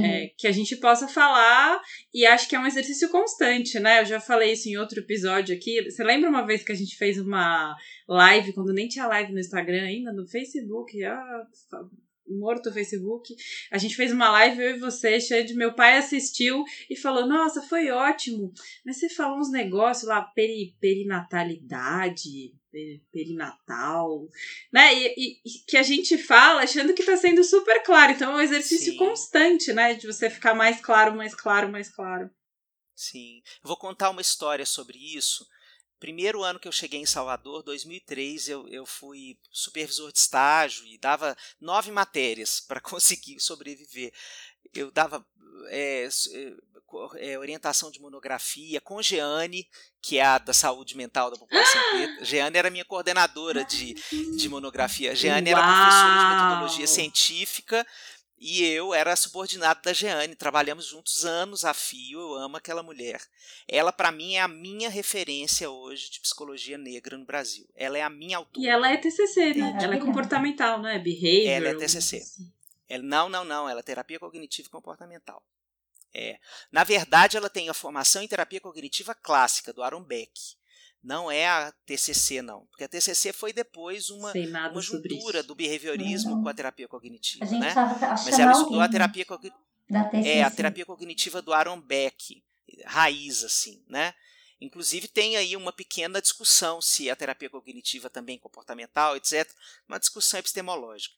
[0.01, 1.81] É, que a gente possa falar,
[2.13, 3.99] e acho que é um exercício constante, né?
[3.99, 5.83] Eu já falei isso em outro episódio aqui.
[5.83, 7.75] Você lembra uma vez que a gente fez uma
[8.07, 11.03] live, quando nem tinha live no Instagram ainda, no Facebook?
[11.03, 11.43] Ah,
[12.27, 13.35] morto o Facebook.
[13.71, 17.27] A gente fez uma live, eu e você, cheio de meu pai assistiu e falou:
[17.27, 18.51] Nossa, foi ótimo.
[18.85, 22.53] Mas você falou uns negócios lá, peri, perinatalidade,
[23.11, 24.27] perinatal,
[24.71, 24.93] né?
[24.93, 28.13] E, e, que a gente fala achando que tá sendo super claro.
[28.13, 28.97] Então é um exercício Sim.
[28.97, 29.93] constante, né?
[29.93, 32.29] De você ficar mais claro, mais claro, mais claro.
[32.95, 33.41] Sim.
[33.63, 35.45] Eu vou contar uma história sobre isso.
[36.03, 40.97] Primeiro ano que eu cheguei em Salvador, 2003, eu, eu fui supervisor de estágio e
[40.97, 44.11] dava nove matérias para conseguir sobreviver.
[44.73, 45.25] Eu dava
[45.67, 46.09] é,
[47.19, 49.65] é, orientação de monografia com Jeane,
[50.01, 52.25] que é a da saúde mental da população preta.
[52.25, 53.93] Jeane era minha coordenadora de,
[54.35, 55.15] de monografia.
[55.15, 57.87] Jeane era professora de metodologia científica
[58.45, 63.21] e eu era subordinado da Jeane, trabalhamos juntos anos a fio, eu amo aquela mulher.
[63.65, 67.65] Ela, para mim, é a minha referência hoje de psicologia negra no Brasil.
[67.73, 68.65] Ela é a minha autora.
[68.65, 69.77] E ela é TCC, né?
[69.81, 70.99] Ela é comportamental, não é?
[70.99, 71.53] Behavior.
[71.53, 72.21] Ela é TCC.
[72.89, 73.69] Ela, não, não, não.
[73.69, 75.41] Ela é terapia cognitiva e comportamental.
[76.13, 76.37] É.
[76.69, 80.33] Na verdade, ela tem a formação em terapia cognitiva clássica, do Aaron Beck.
[81.03, 82.65] Não é a TCC, não.
[82.67, 84.31] Porque a TCC foi depois uma,
[84.71, 87.43] uma juntura do behaviorismo com a terapia cognitiva.
[87.43, 87.73] A gente né?
[87.73, 89.61] Tava, Mas ela estudou a terapia cognitiva.
[90.25, 92.41] É, a terapia cognitiva do Aaron Beck,
[92.85, 94.13] raiz, assim, né?
[94.61, 99.45] Inclusive tem aí uma pequena discussão se a terapia cognitiva também é comportamental, etc.
[99.89, 101.15] Uma discussão epistemológica.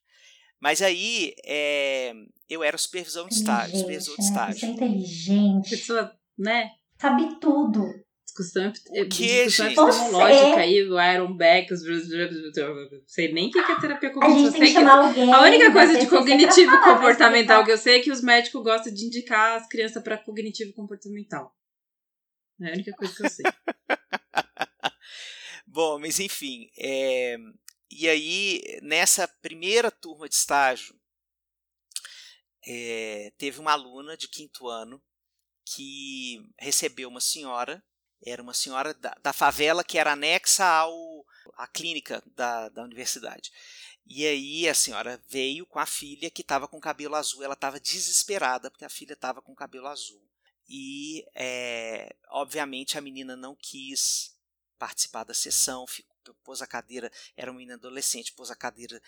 [0.60, 2.12] Mas aí é,
[2.50, 4.28] eu era supervisão de estágio, supervisor de né?
[4.30, 4.66] estágio.
[4.66, 5.70] É inteligente.
[5.70, 6.72] Pessoa, né?
[6.98, 8.05] Sabe tudo
[8.36, 11.82] discussão, que, discussão epistemológica aí, o Iron Beck, os
[13.08, 14.48] sei nem o que é terapia cognitiva.
[14.48, 15.34] A gente tem que chamar alguém.
[15.34, 19.06] A única coisa de cognitivo comportamental que eu sei é que os médicos gostam de
[19.06, 21.56] indicar as crianças para cognitivo comportamental.
[22.62, 23.46] É a única coisa que eu sei.
[25.66, 27.38] Bom, mas enfim, é...
[27.90, 30.96] e aí nessa primeira turma de estágio
[32.66, 33.32] é...
[33.38, 35.02] teve uma aluna de quinto ano
[35.66, 37.84] que recebeu uma senhora
[38.26, 41.26] era uma senhora da, da favela que era anexa ao,
[41.58, 43.52] à clínica da, da universidade.
[44.08, 47.44] E aí a senhora veio com a filha que estava com cabelo azul.
[47.44, 50.22] Ela estava desesperada porque a filha estava com cabelo azul.
[50.68, 54.36] E, é, obviamente, a menina não quis
[54.78, 59.02] participar da sessão, ficou, pôs a cadeira, era uma menina adolescente, pôs a cadeira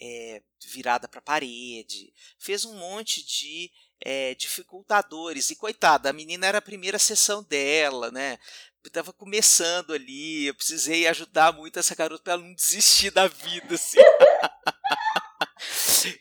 [0.00, 5.50] é, virada para a parede, fez um monte de é, dificultadores.
[5.50, 8.38] E coitada, a menina era a primeira sessão dela, né?
[8.84, 13.74] Estava começando ali, eu precisei ajudar muito essa garota para ela não desistir da vida,
[13.74, 13.98] assim.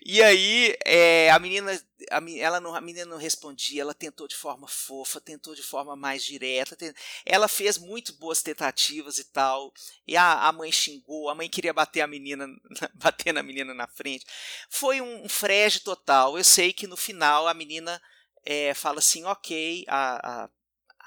[0.05, 1.71] e aí, é, a menina,
[2.09, 5.95] a, ela não, a menina não respondia, ela tentou de forma fofa, tentou de forma
[5.95, 9.73] mais direta, tent, ela fez muito boas tentativas e tal,
[10.07, 12.47] e a, a mãe xingou, a mãe queria bater a menina,
[12.95, 14.25] bater na menina na frente.
[14.69, 16.37] Foi um, um frege total.
[16.37, 18.01] Eu sei que no final a menina
[18.45, 20.49] é, fala assim, ok, a, a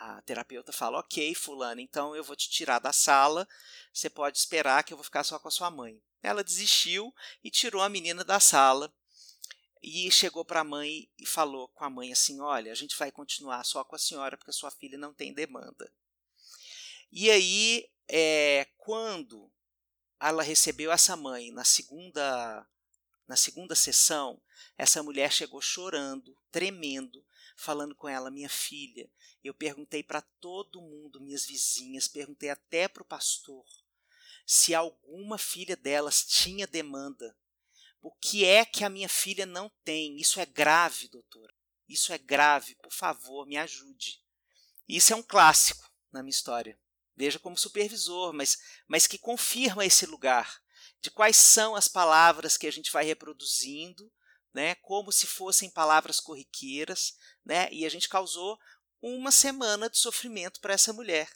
[0.04, 3.48] a terapeuta fala: Ok, Fulano, então eu vou te tirar da sala,
[3.92, 6.00] você pode esperar que eu vou ficar só com a sua mãe.
[6.22, 8.92] Ela desistiu e tirou a menina da sala
[9.82, 13.10] e chegou para a mãe e falou com a mãe assim: Olha, a gente vai
[13.10, 15.90] continuar só com a senhora porque a sua filha não tem demanda.
[17.10, 19.50] E aí, é, quando
[20.20, 22.66] ela recebeu essa mãe na segunda
[23.26, 24.38] na segunda sessão,
[24.76, 29.10] essa mulher chegou chorando, tremendo, falando com ela: Minha filha,
[29.42, 33.64] eu perguntei para todo mundo, minhas vizinhas, perguntei até para o pastor
[34.46, 37.36] se alguma filha delas tinha demanda.
[38.00, 40.20] O que é que a minha filha não tem?
[40.20, 41.54] Isso é grave, doutora.
[41.88, 42.74] Isso é grave.
[42.76, 44.22] Por favor, me ajude.
[44.86, 46.78] Isso é um clássico na minha história.
[47.16, 50.62] Veja como supervisor, mas, mas que confirma esse lugar
[51.00, 54.12] de quais são as palavras que a gente vai reproduzindo,
[54.54, 58.58] né, como se fossem palavras corriqueiras, né, e a gente causou
[59.02, 61.28] uma semana de sofrimento para essa mulher.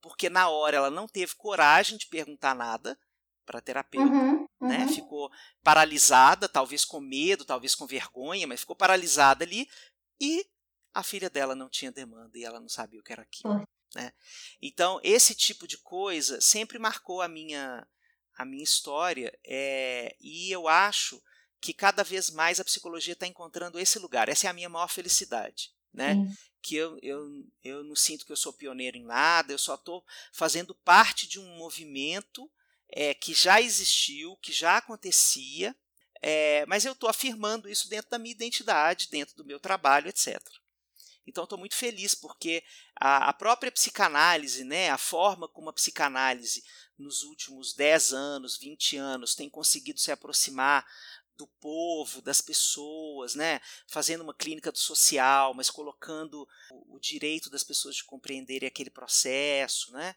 [0.00, 2.96] Porque na hora ela não teve coragem de perguntar nada
[3.44, 4.68] para a terapeuta, uhum, uhum.
[4.68, 4.86] né?
[4.88, 5.30] Ficou
[5.64, 9.68] paralisada, talvez com medo, talvez com vergonha, mas ficou paralisada ali
[10.20, 10.46] e
[10.94, 13.54] a filha dela não tinha demanda e ela não sabia o que era aquilo.
[13.54, 13.64] Uhum.
[13.94, 14.12] Né?
[14.60, 17.86] Então, esse tipo de coisa sempre marcou a minha,
[18.36, 21.20] a minha história é, e eu acho
[21.60, 24.28] que cada vez mais a psicologia está encontrando esse lugar.
[24.28, 26.14] Essa é a minha maior felicidade né?
[26.14, 26.36] Sim.
[26.60, 30.04] Que eu, eu, eu não sinto que eu sou pioneiro em nada, eu só estou
[30.32, 32.50] fazendo parte de um movimento
[32.90, 35.74] é, que já existiu, que já acontecia,
[36.20, 40.40] é, mas eu estou afirmando isso dentro da minha identidade, dentro do meu trabalho, etc.
[41.26, 42.64] Então estou muito feliz porque
[42.96, 46.64] a, a, própria psicanálise, né, a forma como a psicanálise
[46.98, 50.84] nos últimos 10 anos, 20 anos tem conseguido se aproximar
[51.38, 53.60] do povo, das pessoas, né?
[53.86, 58.90] fazendo uma clínica do social, mas colocando o, o direito das pessoas de compreenderem aquele
[58.90, 60.14] processo, né?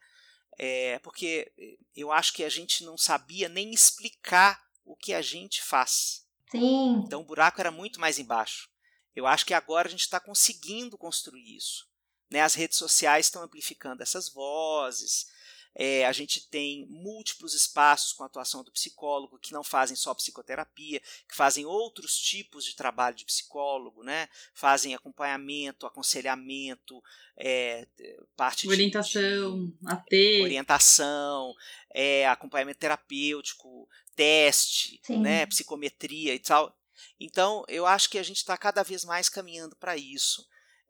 [0.57, 1.53] É, porque
[1.95, 6.25] eu acho que a gente não sabia nem explicar o que a gente faz.
[6.51, 7.03] Sim.
[7.05, 8.69] Então o buraco era muito mais embaixo.
[9.15, 11.87] Eu acho que agora a gente está conseguindo construir isso.
[12.29, 12.41] Né?
[12.41, 15.27] As redes sociais estão amplificando essas vozes,
[15.73, 20.13] é, a gente tem múltiplos espaços com a atuação do psicólogo que não fazem só
[20.13, 24.27] psicoterapia, que fazem outros tipos de trabalho de psicólogo, né?
[24.53, 27.01] Fazem acompanhamento, aconselhamento,
[27.37, 27.87] é,
[28.35, 30.41] parte orientação, de, AT.
[30.41, 31.55] orientação,
[31.93, 35.45] é, acompanhamento terapêutico, teste, né?
[35.45, 36.77] Psicometria e tal.
[37.19, 40.45] Então, eu acho que a gente está cada vez mais caminhando para isso.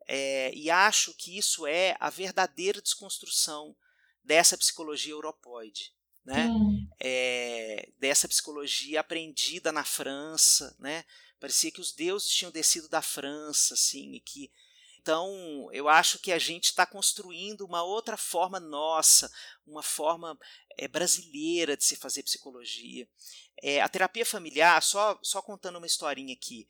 [0.08, 3.76] É, e acho que isso é a verdadeira desconstrução
[4.24, 5.92] dessa psicologia europoide.
[6.24, 6.48] Né?
[7.00, 11.04] É, dessa psicologia aprendida na França, né?
[11.40, 14.52] Parecia que os deuses tinham descido da França, assim, e que
[15.02, 19.28] então eu acho que a gente está construindo uma outra forma nossa,
[19.66, 20.38] uma forma
[20.78, 23.08] é, brasileira de se fazer psicologia.
[23.60, 26.68] É, a terapia familiar, só só contando uma historinha aqui,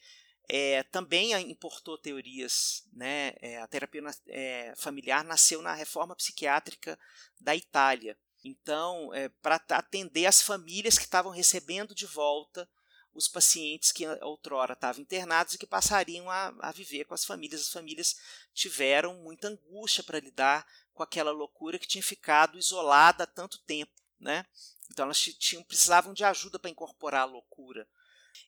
[0.54, 2.84] é, também importou teorias.
[2.92, 3.32] Né?
[3.40, 6.98] É, a terapia é, familiar nasceu na reforma psiquiátrica
[7.40, 8.18] da Itália.
[8.44, 12.68] Então, é, para atender as famílias que estavam recebendo de volta
[13.14, 17.62] os pacientes que outrora estavam internados e que passariam a, a viver com as famílias.
[17.62, 18.16] As famílias
[18.52, 23.92] tiveram muita angústia para lidar com aquela loucura que tinha ficado isolada há tanto tempo.
[24.20, 24.44] Né?
[24.90, 27.88] Então, elas tinham, precisavam de ajuda para incorporar a loucura.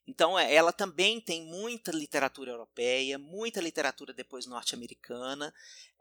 [0.06, 5.52] Então, é, ela também tem muita literatura europeia, muita literatura depois norte-americana,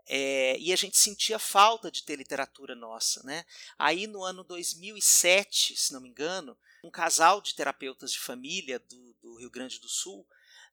[0.06, 3.24] é, e a gente sentia falta de ter literatura nossa.
[3.24, 3.46] Né?
[3.78, 9.14] Aí, no ano 2007, se não me engano, um casal de terapeutas de família do,
[9.22, 10.26] do Rio Grande do Sul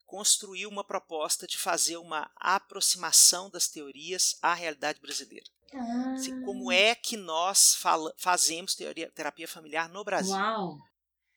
[0.06, 5.46] construiu uma proposta de fazer uma aproximação das teorias à realidade brasileira.
[5.72, 6.14] Ah.
[6.14, 10.34] Assim, como é que nós fala, fazemos teoria, terapia familiar no Brasil?
[10.34, 10.78] Uau!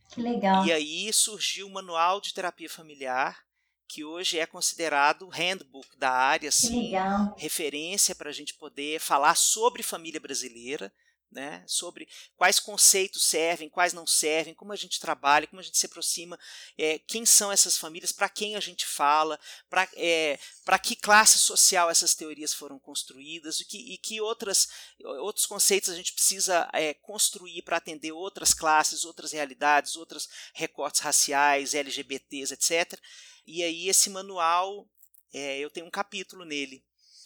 [0.09, 0.65] Que legal.
[0.65, 3.43] E aí surgiu o Manual de Terapia Familiar,
[3.87, 6.93] que hoje é considerado handbook da área, assim,
[7.37, 10.91] referência para a gente poder falar sobre família brasileira,
[11.33, 15.77] né, sobre quais conceitos servem, quais não servem, como a gente trabalha, como a gente
[15.77, 16.39] se aproxima,
[16.77, 20.39] é, quem são essas famílias, para quem a gente fala, para é,
[20.81, 24.67] que classe social essas teorias foram construídas e que, e que outras,
[25.19, 31.01] outros conceitos a gente precisa é, construir para atender outras classes, outras realidades, outros recortes
[31.01, 32.99] raciais, LGBTs, etc.
[33.45, 34.87] E aí esse manual,
[35.33, 36.83] é, eu tenho um capítulo nele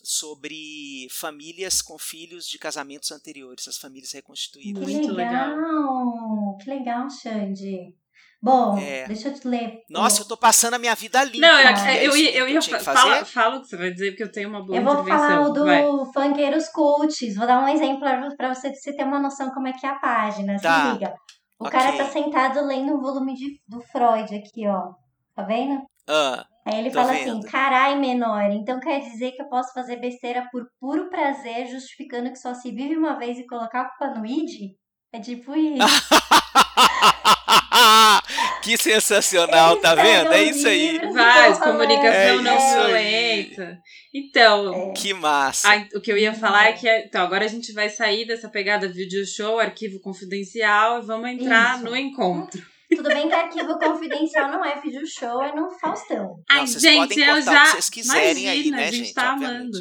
[0.07, 4.85] sobre famílias com filhos de casamentos anteriores, as famílias reconstituídas.
[4.85, 5.49] Que Muito legal.
[5.49, 6.57] legal.
[6.57, 7.93] Que legal, Xande.
[8.41, 9.05] Bom, é.
[9.05, 9.83] deixa eu te ler.
[9.89, 11.45] Nossa, eu tô passando a minha vida limpa.
[11.45, 14.23] Não, eu, é eu, ia, eu ia fala, fala o que você vai dizer, porque
[14.23, 15.83] eu tenho uma boa Eu vou falar o do vai.
[16.13, 17.35] Funkeiros Cults.
[17.35, 17.99] Vou dar um exemplo
[18.37, 20.57] para você, você ter uma noção como é que é a página.
[20.61, 20.85] Tá.
[20.85, 21.13] Se liga.
[21.59, 21.79] O okay.
[21.79, 24.93] cara tá sentado lendo um volume de, do Freud aqui, ó.
[25.35, 25.81] Tá vendo?
[26.07, 26.45] Ah.
[26.65, 27.39] Aí ele fala assim, vendo.
[27.39, 32.29] assim, carai menor, então quer dizer que eu posso fazer besteira por puro prazer, justificando
[32.29, 34.75] que só se vive uma vez e colocar a culpa no id?
[35.13, 35.77] É tipo isso.
[38.61, 40.33] que sensacional, Eles tá vendo?
[40.33, 40.99] É isso aí.
[41.13, 43.79] Vai, comunicação é não violenta.
[44.13, 44.93] Então, é.
[44.93, 45.71] que massa.
[45.71, 48.49] A, o que eu ia falar é que então, agora a gente vai sair dessa
[48.49, 51.85] pegada video show, arquivo confidencial e vamos entrar isso.
[51.85, 52.61] no encontro.
[52.89, 56.41] Tudo bem que arquivo confidencial não é vídeo show, é no Faustão.
[56.49, 57.63] Ai, não, gente, eu já.
[57.63, 59.05] O vocês quiserem imagina, aí, né, a gente?
[59.05, 59.77] gente tá amando.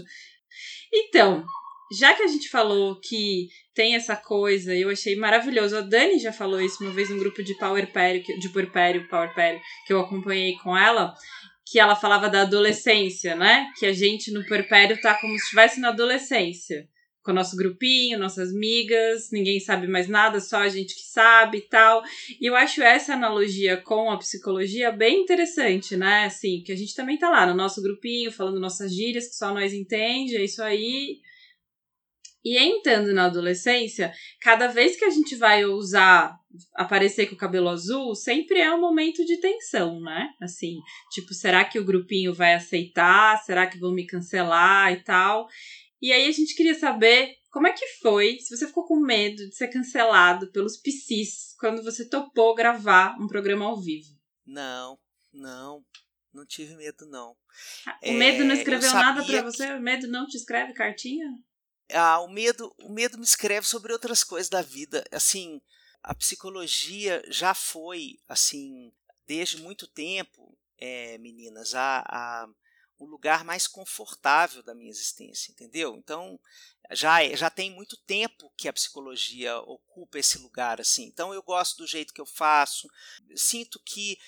[0.92, 1.45] Então,
[1.92, 5.77] já que a gente falou que tem essa coisa, eu achei maravilhoso.
[5.77, 9.33] A Dani já falou isso uma vez num grupo de Power Pério, de Purpério, Power
[9.35, 11.14] Pério, que eu acompanhei com ela,
[11.64, 13.69] que ela falava da adolescência, né?
[13.79, 16.88] Que a gente no Purpério tá como se estivesse na adolescência
[17.26, 21.58] com o nosso grupinho, nossas migas, ninguém sabe mais nada, só a gente que sabe
[21.58, 22.04] e tal.
[22.40, 26.26] E eu acho essa analogia com a psicologia bem interessante, né?
[26.26, 29.52] Assim, que a gente também tá lá no nosso grupinho, falando nossas gírias que só
[29.52, 31.18] nós entende, é isso aí.
[32.44, 36.32] E entrando na adolescência, cada vez que a gente vai usar
[36.76, 40.28] aparecer com o cabelo azul, sempre é um momento de tensão, né?
[40.40, 40.76] Assim,
[41.10, 43.36] tipo, será que o grupinho vai aceitar?
[43.42, 45.48] Será que vão me cancelar e tal?
[46.01, 49.49] E aí a gente queria saber como é que foi, se você ficou com medo
[49.49, 54.15] de ser cancelado pelos PCs quando você topou gravar um programa ao vivo.
[54.44, 54.99] Não,
[55.33, 55.85] não,
[56.33, 57.37] não tive medo não.
[57.87, 59.73] Ah, o medo não é, escreveu nada para você?
[59.73, 61.27] O medo não te escreve cartinha?
[61.92, 65.03] Ah, o medo, o medo me escreve sobre outras coisas da vida.
[65.11, 65.61] Assim,
[66.03, 68.92] a psicologia já foi, assim,
[69.27, 72.49] desde muito tempo, é, meninas, a, a
[72.99, 75.97] o lugar mais confortável da minha existência, entendeu?
[75.97, 76.38] Então,
[76.92, 81.05] já já tem muito tempo que a psicologia ocupa esse lugar assim.
[81.05, 82.88] Então, eu gosto do jeito que eu faço.
[83.35, 84.19] Sinto que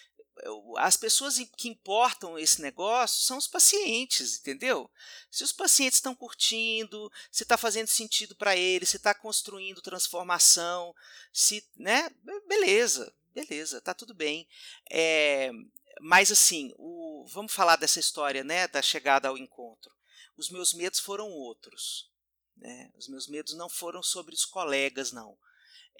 [0.76, 4.90] as pessoas que importam esse negócio são os pacientes, entendeu?
[5.30, 10.94] Se os pacientes estão curtindo, se está fazendo sentido para eles, se está construindo transformação,
[11.32, 12.08] se, né?
[12.46, 14.46] Beleza, beleza, tá tudo bem.
[14.90, 15.50] É,
[16.00, 19.94] mas assim, o, vamos falar dessa história, né, da chegada ao encontro.
[20.36, 22.10] Os meus medos foram outros.
[22.56, 22.90] Né?
[22.96, 25.36] Os meus medos não foram sobre os colegas, não.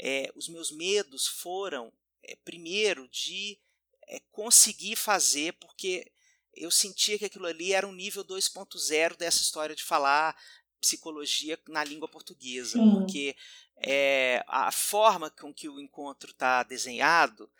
[0.00, 1.92] É, os meus medos foram,
[2.22, 3.58] é, primeiro, de
[4.06, 6.10] é, conseguir fazer, porque
[6.54, 10.36] eu sentia que aquilo ali era um nível 2.0 dessa história de falar
[10.80, 12.90] psicologia na língua portuguesa, Sim.
[12.92, 13.36] porque
[13.76, 17.50] é, a forma com que o encontro está desenhado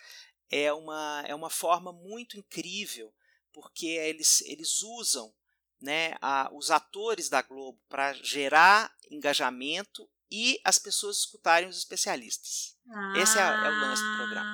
[0.51, 3.13] é uma, é uma forma muito incrível,
[3.53, 5.33] porque eles, eles usam
[5.81, 12.77] né, a, os atores da Globo para gerar engajamento e as pessoas escutarem os especialistas.
[13.17, 14.49] Esse é, é, o lance do programa.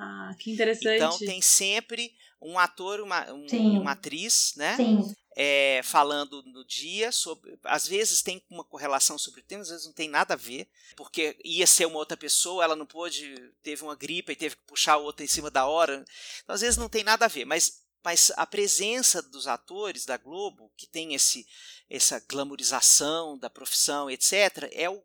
[0.00, 0.96] Ah, que interessante.
[0.96, 3.46] Então tem sempre um ator, uma, um,
[3.80, 4.76] uma atriz, né?
[4.76, 5.14] Sim.
[5.34, 7.58] É, falando no dia sobre.
[7.64, 10.68] Às vezes tem uma correlação sobre o tema, às vezes não tem nada a ver,
[10.94, 14.62] porque ia ser uma outra pessoa, ela não pôde, teve uma gripe e teve que
[14.64, 16.04] puxar outra em cima da hora.
[16.42, 20.16] Então, às vezes não tem nada a ver, mas mas a presença dos atores da
[20.16, 21.46] Globo, que tem esse,
[21.88, 25.02] essa glamorização da profissão, etc., é o,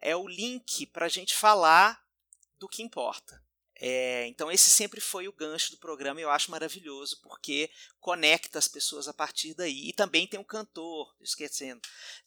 [0.00, 2.02] é o link para a gente falar
[2.58, 3.42] do que importa.
[3.82, 8.58] É, então esse sempre foi o gancho do programa e eu acho maravilhoso porque conecta
[8.58, 9.88] as pessoas a partir daí.
[9.88, 11.80] E também tem um cantor, esquecendo,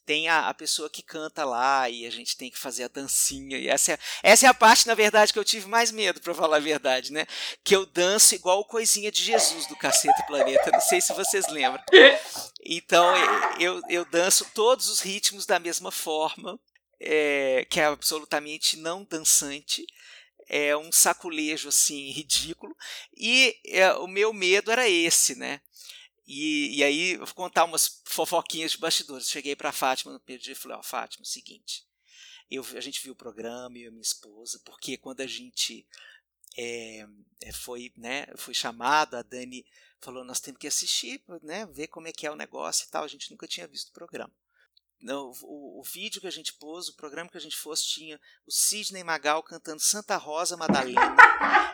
[0.04, 3.56] tem a, a, pessoa que canta lá e a gente tem que fazer a dancinha.
[3.56, 6.34] E essa é, essa é a parte, na verdade, que eu tive mais medo, para
[6.34, 7.24] falar a verdade, né?
[7.62, 10.72] Que eu danço igual o Coisinha de Jesus do Caceta Planeta.
[10.72, 11.82] Não sei se vocês lembram.
[12.66, 13.14] Então
[13.60, 16.58] eu, eu danço todos os ritmos da mesma forma,
[16.98, 19.86] é, que é absolutamente não dançante
[20.48, 22.76] é um saculejo assim ridículo
[23.16, 25.60] e é, o meu medo era esse, né?
[26.26, 29.28] E, e aí vou contar umas fofoquinhas de bastidores.
[29.28, 31.86] Cheguei para Fátima no e falei: ó, oh, Fátima, é o seguinte,
[32.50, 35.86] eu, a gente viu o programa eu e minha esposa, porque quando a gente
[36.56, 37.06] é,
[37.52, 39.66] foi, né, foi chamado, a Dani
[40.00, 43.04] falou: nós temos que assistir, né, ver como é que é o negócio e tal.
[43.04, 44.32] A gente nunca tinha visto o programa.
[45.12, 48.50] O, o, vídeo que a gente pôs, o programa que a gente pôs, tinha o
[48.50, 51.16] Sidney Magal cantando Santa Rosa Madalena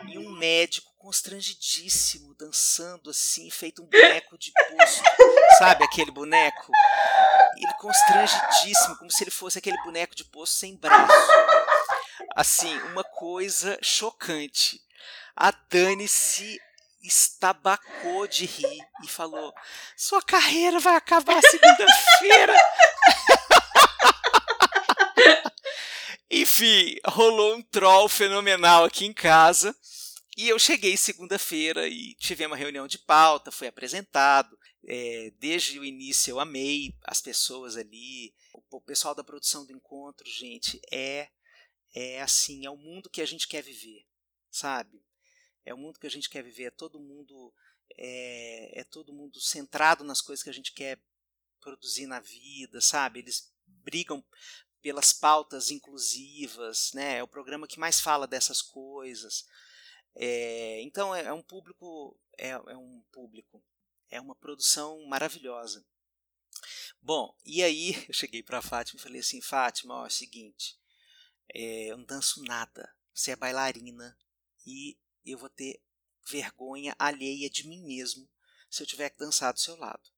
[0.09, 5.01] e um médico constrangidíssimo dançando assim, feito um boneco de poço.
[5.57, 6.71] Sabe aquele boneco?
[7.55, 11.13] Ele constrangidíssimo, como se ele fosse aquele boneco de poço sem braço.
[12.35, 14.81] Assim, uma coisa chocante.
[15.35, 16.59] A Dani se
[17.03, 19.53] estabacou de rir e falou:
[19.95, 22.55] Sua carreira vai acabar segunda-feira.
[26.33, 29.75] Enfim, rolou um troll fenomenal aqui em casa.
[30.37, 34.57] E eu cheguei segunda-feira e tivemos uma reunião de pauta, foi apresentado.
[34.87, 38.33] É, desde o início eu amei as pessoas ali.
[38.53, 41.27] O, o pessoal da produção do encontro, gente, é,
[41.93, 44.05] é assim, é o mundo que a gente quer viver,
[44.49, 45.03] sabe?
[45.65, 47.53] É o mundo que a gente quer viver, é todo mundo
[47.97, 50.97] é, é todo mundo centrado nas coisas que a gente quer
[51.59, 53.19] produzir na vida, sabe?
[53.19, 54.23] Eles brigam
[54.81, 57.17] pelas pautas inclusivas, né?
[57.17, 59.45] É o programa que mais fala dessas coisas.
[60.15, 63.63] É, então é, é, um público, é, é, um público,
[64.09, 65.85] é uma produção maravilhosa.
[67.01, 70.79] Bom, e aí eu cheguei para Fátima e falei assim, Fátima, ó, é o seguinte,
[71.53, 74.17] é, eu não danço nada, você é bailarina
[74.65, 75.81] e eu vou ter
[76.29, 78.29] vergonha alheia de mim mesmo
[78.69, 80.09] se eu tiver que dançar do seu lado.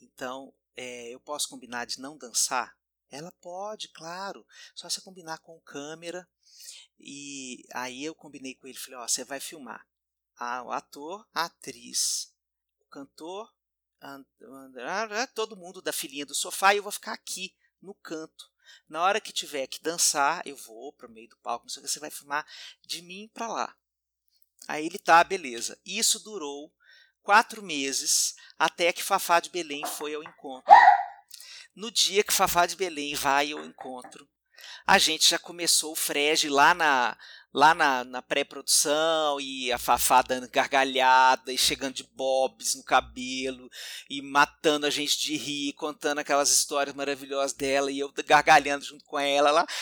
[0.00, 2.76] Então, é, eu posso combinar de não dançar?
[3.10, 4.46] Ela pode, claro.
[4.74, 6.28] Só você combinar com câmera.
[6.98, 9.86] E aí eu combinei com ele, falei, ó, você vai filmar
[10.64, 12.34] o ator, a atriz,
[12.80, 13.52] o cantor,
[15.34, 18.50] todo mundo da filhinha do sofá e eu vou ficar aqui no canto.
[18.88, 21.82] Na hora que tiver que dançar, eu vou para o meio do palco, não sei
[21.82, 22.46] o que, você vai filmar
[22.82, 23.76] de mim para lá.
[24.66, 25.78] Aí ele tá, beleza.
[25.84, 26.72] Isso durou
[27.22, 30.72] quatro meses até que Fafá de Belém foi ao encontro.
[31.76, 34.26] No dia que Fafá de Belém vai ao encontro,
[34.86, 37.18] a gente já começou o frege lá na
[37.52, 43.70] lá na, na pré-produção e a Fafá dando gargalhada e chegando de bobs no cabelo
[44.08, 49.04] e matando a gente de rir, contando aquelas histórias maravilhosas dela e eu gargalhando junto
[49.04, 49.66] com ela lá.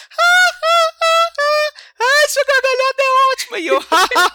[2.00, 3.58] Ai, sua gargalhada é ótima!
[3.60, 3.80] E eu,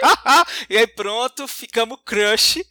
[0.70, 2.66] e aí pronto, ficamos crush.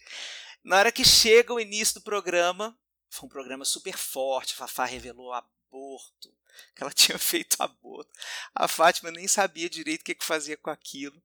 [0.64, 2.74] Na hora que chega o início do programa,
[3.10, 6.34] foi um programa super forte, Fafá revelou aborto,
[6.74, 8.10] que ela tinha feito aborto.
[8.54, 11.22] A Fátima nem sabia direito o que, que fazia com aquilo.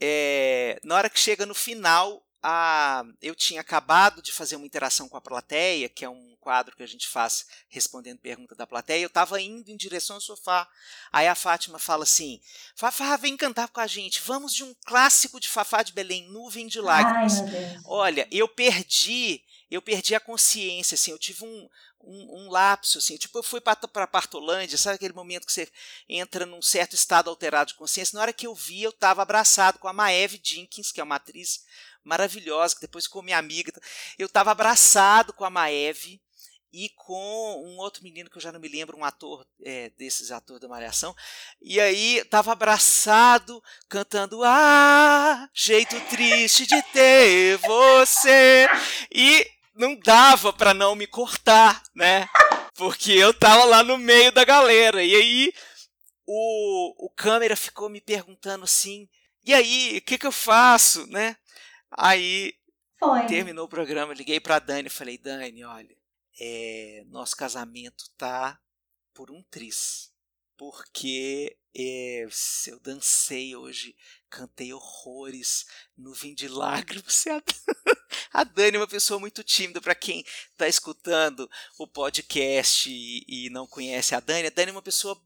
[0.00, 5.08] é, na hora que chega no final, a, eu tinha acabado de fazer uma interação
[5.08, 9.00] com a plateia, que é um quadro que a gente faz respondendo pergunta da plateia.
[9.00, 10.68] Eu estava indo em direção ao sofá.
[11.12, 12.40] Aí a Fátima fala assim:
[12.74, 14.20] Fafá, vem cantar com a gente.
[14.22, 17.40] Vamos de um clássico de Fafá de Belém, Nuvem de Lágrimas.
[17.40, 19.44] Ai, Olha, eu perdi,
[19.74, 21.68] eu perdi a consciência, assim, eu tive um,
[22.00, 25.66] um, um lapso, assim, tipo, eu fui para Partolândia, sabe aquele momento que você
[26.08, 28.14] entra num certo estado alterado de consciência?
[28.16, 31.16] Na hora que eu vi, eu estava abraçado com a Maeve Jenkins, que é uma
[31.16, 31.64] atriz
[32.04, 33.72] maravilhosa, que depois ficou minha amiga.
[34.18, 36.20] Eu estava abraçado com a Maeve
[36.72, 40.30] e com um outro menino que eu já não me lembro, um ator é, desses
[40.30, 41.14] atores da Malhação.
[41.60, 48.68] E aí estava abraçado, cantando Ah, jeito triste de ter você.
[49.10, 52.26] E não dava para não me cortar, né?
[52.74, 55.02] Porque eu tava lá no meio da galera.
[55.02, 55.52] E aí
[56.26, 59.08] o, o câmera ficou me perguntando assim:
[59.44, 61.36] e aí, o que, que eu faço, né?
[61.90, 62.54] Aí
[62.98, 63.26] Foi.
[63.26, 65.96] terminou o programa, liguei pra Dani e falei: Dani, olha,
[66.40, 68.60] é, nosso casamento tá
[69.12, 70.12] por um tris.
[70.56, 72.24] Porque é,
[72.68, 73.96] eu dancei hoje,
[74.30, 75.66] cantei horrores,
[75.96, 77.24] nuvem de lágrimas.
[78.32, 79.80] A Dani é uma pessoa muito tímida.
[79.80, 84.72] Para quem está escutando o podcast e, e, não conhece a Dani, a Dani é
[84.72, 85.20] uma pessoa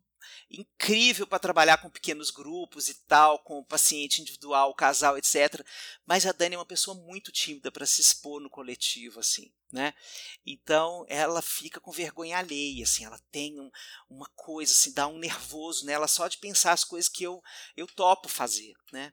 [0.51, 5.65] incrível para trabalhar com pequenos grupos e tal, com paciente individual, casal, etc.
[6.05, 9.95] Mas a Dani é uma pessoa muito tímida para se expor no coletivo, assim, né?
[10.45, 13.71] Então ela fica com vergonha alheia, assim, ela tem um,
[14.09, 17.43] uma coisa, assim, dá um nervoso nela só de pensar as coisas que eu,
[17.77, 19.13] eu topo fazer, né?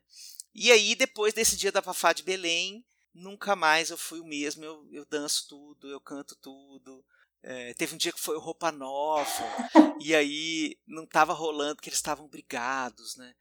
[0.53, 4.63] E aí, depois desse dia da Fafá de Belém, nunca mais eu fui o mesmo,
[4.63, 7.03] eu, eu danço tudo, eu canto tudo,
[7.41, 9.43] é, teve um dia que foi roupa nova,
[9.99, 13.35] e aí não estava rolando porque eles estavam brigados, né?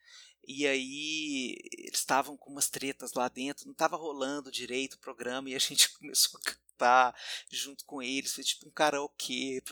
[0.47, 5.49] E aí eles estavam com umas tretas lá dentro, não estava rolando direito o programa
[5.49, 7.15] e a gente começou a cantar
[7.49, 9.63] junto com eles, foi tipo um karaokê.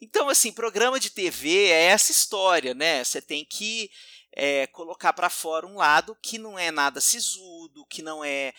[0.00, 3.04] Então, assim, programa de TV é essa história, né?
[3.04, 3.90] Você tem que
[4.38, 8.54] é, colocar para fora um lado que não é nada sisudo, que não é,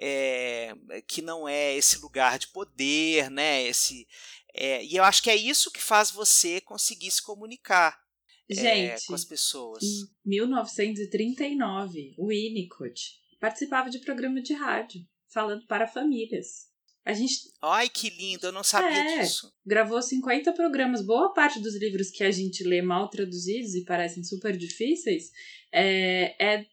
[0.00, 0.72] é,
[1.08, 3.64] que não é esse lugar de poder, né?
[3.64, 4.06] Esse,
[4.54, 8.00] é, e eu acho que é isso que faz você conseguir se comunicar
[8.48, 9.82] Gente, é, com as pessoas.
[9.82, 16.72] Em 1939, o Winnicott participava de programa de rádio, falando para famílias.
[17.04, 17.34] A gente.
[17.62, 19.52] Ai, que lindo, eu não sabia é, disso.
[19.66, 21.04] Gravou 50 programas.
[21.04, 25.30] Boa parte dos livros que a gente lê mal traduzidos e parecem super difíceis
[25.70, 26.66] é, é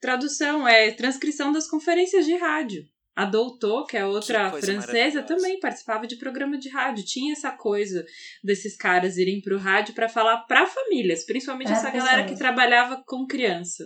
[0.00, 2.86] tradução, é transcrição das conferências de rádio.
[3.16, 7.04] A Doutor, que é outra que francesa, também participava de programa de rádio.
[7.04, 8.04] Tinha essa coisa
[8.42, 13.26] desses caras irem pro rádio para falar para famílias, principalmente essa galera que trabalhava com
[13.26, 13.84] criança.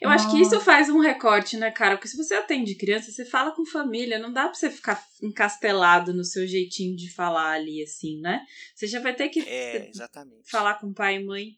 [0.00, 0.24] Eu Nossa.
[0.24, 1.96] acho que isso faz um recorte, né, cara?
[1.96, 6.12] Porque se você atende criança, você fala com família, não dá pra você ficar encastelado
[6.12, 8.44] no seu jeitinho de falar ali, assim, né?
[8.74, 9.90] Você já vai ter que é,
[10.50, 11.56] falar com pai e mãe.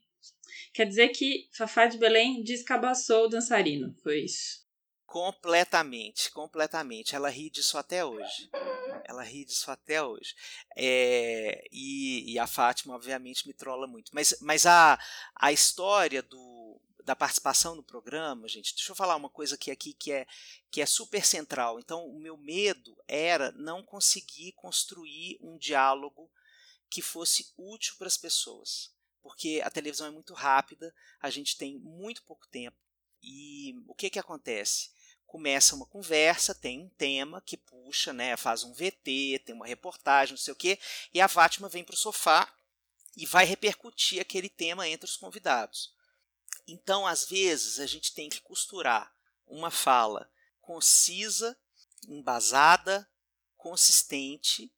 [0.73, 4.69] Quer dizer que Fafá de Belém descabaçou o dançarino, foi isso.
[5.09, 7.17] Completamente, completamente.
[7.17, 8.51] Ela ri disso até hoje.
[9.07, 10.35] Ela ri disso até hoje.
[10.77, 14.11] É, e, e, a Fátima, obviamente, me trola muito.
[14.13, 14.99] Mas, mas a,
[15.35, 16.37] a história do,
[17.09, 20.27] da participação no programa, gente, deixa eu falar uma coisa aqui, aqui que, é,
[20.71, 21.81] que é super central.
[21.81, 26.31] Então, o meu medo era não conseguir construir um diálogo
[26.91, 28.95] que fosse útil para as pessoas.
[29.23, 32.77] Porque a televisão é muito rápida, a gente tem muito pouco tempo.
[33.23, 34.91] E o que, que acontece?
[35.27, 40.33] começa uma conversa, tem um tema que puxa, né, faz um VT, tem uma reportagem,
[40.33, 40.79] não sei o quê,
[41.13, 42.51] e a Fátima vem para o sofá
[43.15, 45.93] e vai repercutir aquele tema entre os convidados.
[46.67, 49.15] Então, às vezes, a gente tem que costurar
[49.47, 50.31] uma fala
[50.69, 51.59] concisa,
[52.07, 53.11] embasada,
[53.57, 54.71] consistente,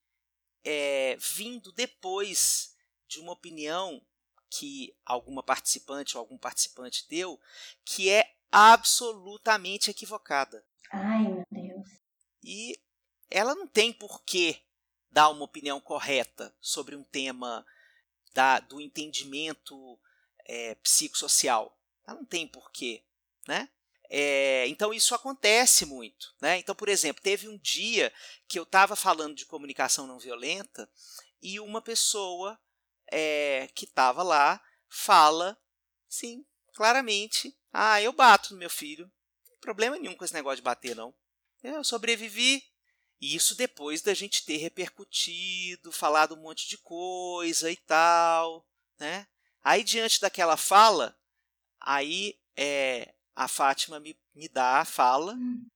[0.63, 2.77] é, vindo depois
[3.09, 4.01] de uma opinião
[4.49, 7.41] que alguma participante ou algum participante deu,
[7.85, 10.65] que é absolutamente equivocada.
[10.93, 11.89] Ai, meu Deus.
[12.43, 12.81] E
[13.29, 14.63] ela não tem por que
[15.11, 17.67] dar uma opinião correta sobre um tema
[18.33, 19.99] da, do entendimento
[20.51, 21.79] é, psicossocial.
[22.05, 23.05] Ela não tem porquê,
[23.47, 23.69] né?
[24.13, 26.59] É, então isso acontece muito, né?
[26.59, 28.13] Então, por exemplo, teve um dia
[28.49, 30.91] que eu estava falando de comunicação não violenta
[31.41, 32.59] e uma pessoa
[33.07, 35.57] é, que estava lá fala,
[36.09, 36.45] sim,
[36.75, 39.05] claramente, ah, eu bato no meu filho.
[39.05, 41.15] Não tem problema nenhum com esse negócio de bater, não.
[41.63, 42.65] Eu sobrevivi.
[43.21, 48.67] E isso depois da gente ter repercutido, falado um monte de coisa e tal,
[48.99, 49.29] né?
[49.63, 51.17] Aí diante daquela fala,
[51.81, 55.67] aí é, a Fátima me, me dá a fala Hum.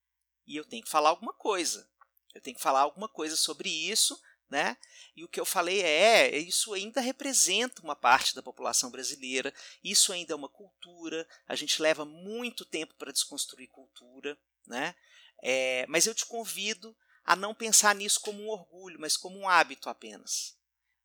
[0.46, 1.88] e eu tenho que falar alguma coisa.
[2.34, 4.20] Eu tenho que falar alguma coisa sobre isso,
[4.50, 4.76] né?
[5.16, 10.12] E o que eu falei é, isso ainda representa uma parte da população brasileira, isso
[10.12, 14.94] ainda é uma cultura, a gente leva muito tempo para desconstruir cultura, né?
[15.42, 19.48] É, mas eu te convido a não pensar nisso como um orgulho, mas como um
[19.48, 20.56] hábito apenas.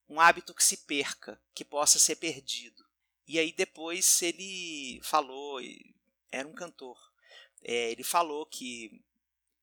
[0.10, 2.84] Um hábito que se perca, que possa ser perdido.
[3.28, 5.60] E aí depois ele falou,
[6.32, 6.98] era um cantor,
[7.64, 9.04] é, ele falou que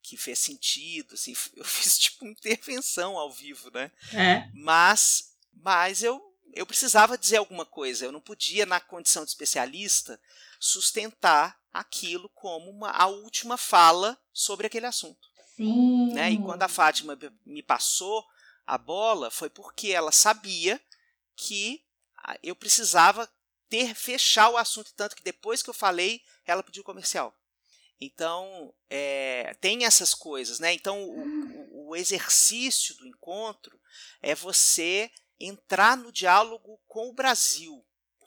[0.06, 3.90] que fez sentido, assim, eu fiz tipo uma intervenção ao vivo, né?
[4.12, 4.48] É.
[4.54, 6.22] Mas, mas eu,
[6.52, 10.20] eu precisava dizer alguma coisa, eu não podia, na condição de especialista,
[10.60, 15.28] sustentar aquilo como uma, a última fala sobre aquele assunto.
[15.56, 16.12] Sim.
[16.12, 16.30] Né?
[16.32, 18.24] E quando a Fátima me passou
[18.66, 20.80] a bola, foi porque ela sabia
[21.36, 21.84] que
[22.42, 23.30] eu precisava
[23.68, 27.36] ter fechar o assunto, tanto que depois que eu falei, ela pediu comercial.
[28.00, 30.72] Então, é, tem essas coisas, né?
[30.72, 33.80] Então, o, o, exercício do encontro
[34.20, 35.10] é você
[35.40, 37.84] entrar no diálogo com o Brasil.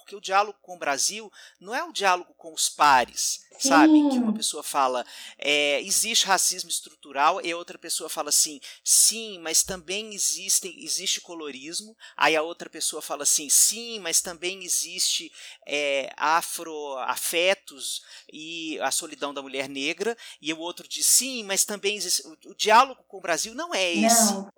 [0.09, 3.69] Porque o diálogo com o Brasil não é o diálogo com os pares, Sim.
[3.69, 4.09] sabe?
[4.09, 5.05] Que uma pessoa fala,
[5.37, 11.95] é, existe racismo estrutural, e outra pessoa fala assim, sim, mas também existe, existe colorismo.
[12.17, 15.31] Aí a outra pessoa fala assim, sim, mas também existe
[15.67, 18.01] é, afroafetos
[18.33, 20.17] e a solidão da mulher negra.
[20.41, 22.25] E o outro diz, sim, mas também existe.
[22.25, 24.33] O, o diálogo com o Brasil não é esse.
[24.33, 24.51] Não.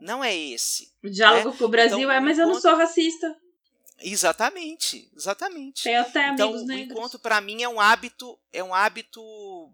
[0.00, 0.92] Não é esse.
[1.02, 1.56] O diálogo né?
[1.58, 3.34] com o Brasil Então, é, mas eu não sou racista.
[3.98, 5.82] Exatamente, exatamente.
[5.84, 6.90] Tenho até Então, amigos o negros.
[6.98, 9.22] encontro para mim é um hábito, é um hábito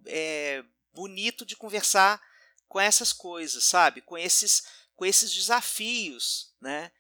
[0.06, 2.20] é, bonito de conversar
[2.68, 4.00] com essas coisas, sabe?
[4.00, 4.64] Com esses,
[4.94, 6.90] com esses desafios, né?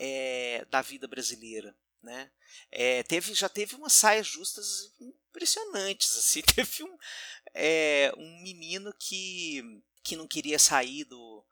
[0.00, 2.30] é, da vida brasileira, né?
[2.70, 6.40] É, teve, já teve umas saias justas impressionantes, assim.
[6.56, 6.98] Teve um,
[7.52, 9.62] é, um menino que,
[10.02, 11.44] que não queria sair do,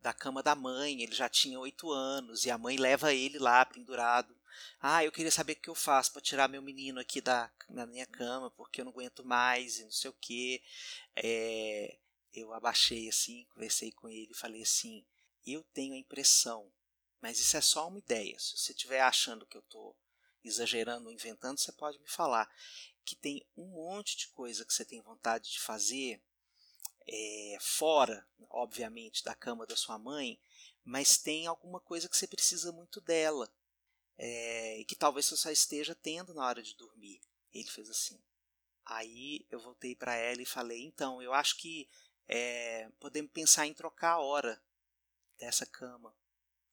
[0.00, 3.64] da cama da mãe, ele já tinha oito anos e a mãe leva ele lá
[3.64, 4.35] pendurado
[4.80, 7.86] ah, eu queria saber o que eu faço para tirar meu menino aqui da, da
[7.86, 10.62] minha cama, porque eu não aguento mais e não sei o que.
[11.14, 11.98] É,
[12.34, 15.04] eu abaixei assim, conversei com ele e falei assim:
[15.46, 16.70] eu tenho a impressão,
[17.20, 18.38] mas isso é só uma ideia.
[18.38, 19.96] Se você estiver achando que eu estou
[20.44, 22.50] exagerando ou inventando, você pode me falar.
[23.04, 26.20] Que tem um monte de coisa que você tem vontade de fazer
[27.06, 30.40] é, fora, obviamente, da cama da sua mãe,
[30.84, 33.50] mas tem alguma coisa que você precisa muito dela
[34.18, 37.20] é, e que talvez você só esteja tendo na hora de dormir.
[37.52, 38.20] Ele fez assim.
[38.84, 41.88] Aí eu voltei para ela e falei: então, eu acho que
[42.28, 44.62] é, podemos pensar em trocar a hora
[45.38, 46.14] dessa cama.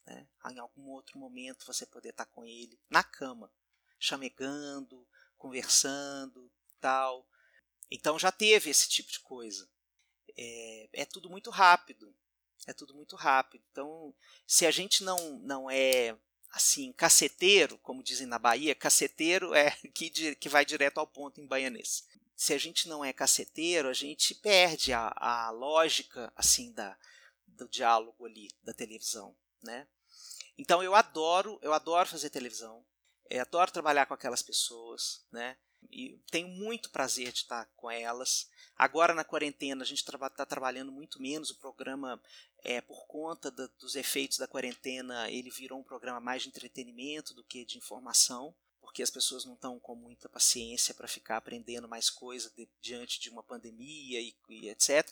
[0.06, 0.28] Né?
[0.50, 3.52] Em algum outro momento você poder estar com ele na cama,
[3.98, 7.26] chamegando, conversando, tal.
[7.90, 9.68] Então já teve esse tipo de coisa.
[10.36, 12.14] É, é tudo muito rápido.
[12.66, 13.62] É tudo muito rápido.
[13.70, 14.14] Então,
[14.46, 16.16] se a gente não, não é
[16.54, 21.46] assim, caceteiro, como dizem na Bahia, caceteiro é que, que vai direto ao ponto em
[21.46, 22.06] baianês.
[22.36, 26.96] Se a gente não é caceteiro, a gente perde a, a lógica assim da,
[27.46, 29.86] do diálogo ali da televisão, né?
[30.56, 32.84] Então eu adoro, eu adoro fazer televisão,
[33.28, 35.56] eu adoro trabalhar com aquelas pessoas, né?
[35.94, 38.50] E tenho muito prazer de estar com elas.
[38.76, 42.20] Agora na quarentena a gente está trabalhando muito menos o programa
[42.64, 47.32] é, por conta da- dos efeitos da quarentena, ele virou um programa mais de entretenimento
[47.34, 51.86] do que de informação, porque as pessoas não estão com muita paciência para ficar aprendendo
[51.86, 55.08] mais coisa de- diante de uma pandemia e, e etc.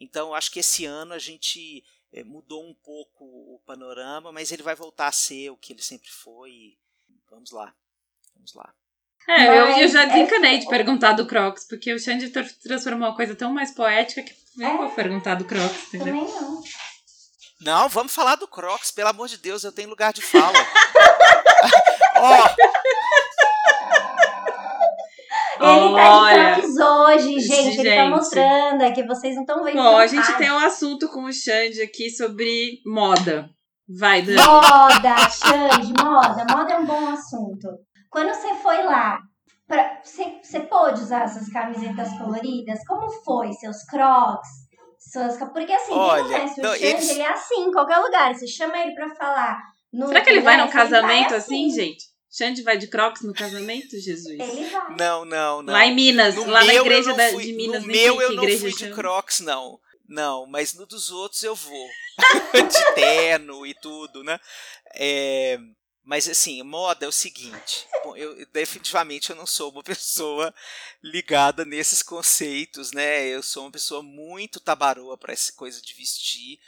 [0.00, 4.62] Então, acho que esse ano a gente é, mudou um pouco o panorama, mas ele
[4.62, 6.78] vai voltar a ser o que ele sempre foi.
[7.28, 7.74] Vamos lá,
[8.34, 8.74] vamos lá.
[9.28, 12.44] É, eu, eu Mas já é- desencanei de perguntar do Crocs, porque o Xande tra-
[12.62, 14.76] transformou uma coisa tão mais poética que nem É.
[14.76, 16.14] vou perguntar do Crocs, entendeu?
[16.26, 16.60] Também não.
[17.60, 20.52] Não, vamos falar do Crocs, pelo amor de Deus, eu tenho lugar de fala.
[22.18, 22.48] Ó,
[25.60, 27.78] Ele tá Olha, de Crocs hoje, gente.
[27.80, 28.10] Ele tá gente.
[28.10, 28.82] mostrando.
[28.82, 29.76] É que vocês não estão vendo.
[29.76, 33.48] Bom, a gente tem um assunto com o Xande aqui sobre moda.
[33.88, 34.38] Vai, Dani.
[34.42, 36.44] Moda, Xande, moda.
[36.50, 37.68] Moda é um bom assunto.
[38.12, 39.18] Quando você foi lá,
[39.66, 42.78] pra, você, você pôde usar essas camisetas coloridas?
[42.86, 43.52] Como foi?
[43.54, 44.48] Seus crocs?
[44.98, 47.98] Suas, porque assim, quem Olha, conhece o não, Xande, eles- ele é assim, em qualquer
[47.98, 48.34] lugar.
[48.34, 49.58] Você chama ele pra falar.
[49.92, 52.04] no Será que ele vai num ele casamento vai assim, gente?
[52.30, 54.38] Xande vai de Crocs no casamento, Jesus?
[54.40, 54.96] Ele vai.
[54.96, 55.72] não, não, não.
[55.72, 57.88] Lá em Minas, No lá na meu eu igreja não da- fui- de Minas, No
[57.88, 58.94] meu que eu não fui de chama.
[58.94, 59.78] Crocs, não.
[60.08, 61.88] Não, mas no dos outros eu vou.
[62.70, 64.38] de terno e tudo, né?
[64.94, 65.58] É,
[66.04, 70.52] Mas assim, moda é o seguinte, bom, eu definitivamente eu não sou uma pessoa
[71.02, 73.26] ligada nesses conceitos, né?
[73.28, 76.58] Eu sou uma pessoa muito tabaroa para essa coisa de vestir.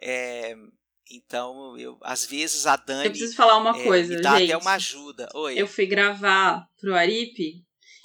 [0.00, 0.56] É,
[1.10, 3.06] então, eu, às vezes a Dani.
[3.06, 4.52] Eu preciso falar uma é, coisa, me dá gente.
[4.52, 5.28] até uma ajuda.
[5.34, 5.60] Oi.
[5.60, 7.62] Eu fui gravar pro Aripe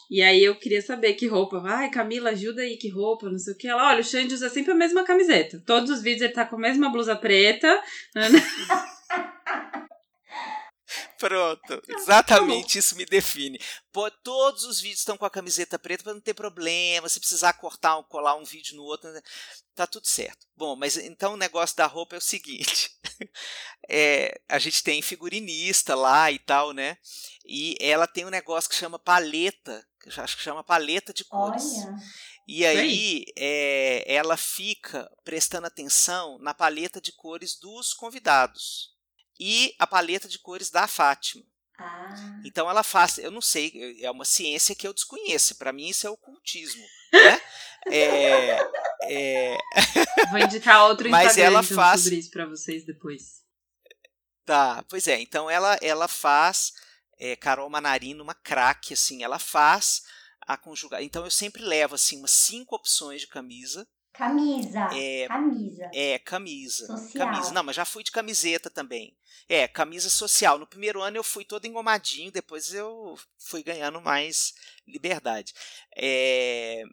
[0.09, 1.61] e aí eu queria saber que roupa.
[1.65, 3.67] Ai, Camila, ajuda aí, que roupa, não sei o que.
[3.67, 5.61] Ela, olha, o Xande usa sempre a mesma camiseta.
[5.65, 7.81] Todos os vídeos ele tá com a mesma blusa preta.
[11.21, 11.29] Né?
[11.29, 13.59] Pronto, exatamente isso me define.
[13.91, 17.07] Pô, todos os vídeos estão com a camiseta preta para não ter problema.
[17.07, 19.09] Se precisar cortar ou colar um vídeo no outro,
[19.75, 20.45] tá tudo certo.
[20.55, 22.91] Bom, mas então o negócio da roupa é o seguinte:
[23.89, 26.97] é, a gente tem figurinista lá e tal, né?
[27.45, 31.63] E ela tem um negócio que chama paleta, que acho que chama paleta de cores.
[31.63, 31.95] Olha.
[32.45, 38.93] E aí é, ela fica prestando atenção na paleta de cores dos convidados
[39.39, 41.43] e a paleta de cores da Fátima.
[41.77, 42.41] Ah.
[42.45, 45.55] Então ela faz, eu não sei, é uma ciência que eu desconheço.
[45.55, 47.41] Para mim isso é ocultismo, né?
[47.87, 48.59] É,
[49.03, 49.57] é...
[50.29, 53.43] Vou indicar outro Mas Instagram ela então, faz- sobre isso pra vocês depois.
[54.45, 55.19] Tá, pois é.
[55.19, 56.71] Então ela ela faz
[57.17, 60.01] é, Carol Manarino, uma craque assim, ela faz
[60.41, 61.01] a conjugar.
[61.01, 63.87] Então eu sempre levo assim umas cinco opções de camisa.
[64.13, 64.89] Camisa.
[64.95, 65.89] É, Camisa.
[65.91, 66.85] É, camisa.
[66.85, 67.27] Social.
[67.27, 67.51] Camisa.
[67.51, 69.17] Não, mas já fui de camiseta também.
[69.49, 70.59] É, camisa social.
[70.59, 74.53] No primeiro ano eu fui todo engomadinho, depois eu fui ganhando mais
[74.87, 75.53] liberdade.
[75.95, 76.83] É,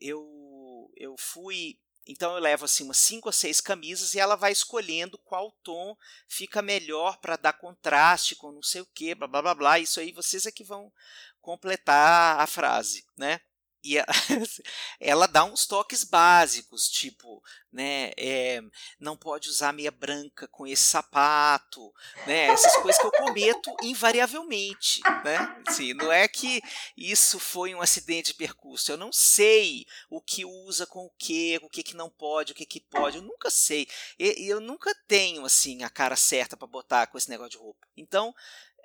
[0.00, 1.78] eu, eu fui.
[2.06, 5.96] Então eu levo assim umas cinco ou seis camisas e ela vai escolhendo qual tom
[6.28, 9.78] fica melhor para dar contraste com não sei o que, blá blá blá blá.
[9.78, 10.92] Isso aí vocês é que vão
[11.40, 13.40] completar a frase, né?
[13.84, 14.06] E a-
[14.98, 18.60] ela dá uns toques básicos, tipo, né, é,
[18.98, 21.92] não pode usar meia branca com esse sapato,
[22.24, 26.62] né, essas coisas que eu cometo invariavelmente, né, assim, não é que
[26.96, 31.58] isso foi um acidente de percurso, eu não sei o que usa com o que,
[31.62, 33.86] o que que não pode, o que que pode, eu nunca sei,
[34.18, 37.86] e, eu nunca tenho, assim, a cara certa para botar com esse negócio de roupa,
[37.96, 38.34] então,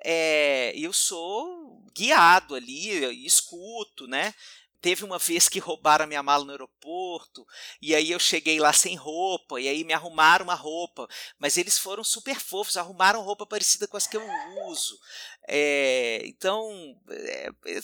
[0.02, 4.34] é, eu sou guiado ali, escuto, né,
[4.80, 7.46] Teve uma vez que roubaram a minha mala no aeroporto,
[7.82, 11.06] e aí eu cheguei lá sem roupa, e aí me arrumaram uma roupa.
[11.38, 14.22] Mas eles foram super fofos, arrumaram roupa parecida com as que eu
[14.68, 14.98] uso.
[15.46, 16.70] É, então,
[17.10, 17.80] é, é,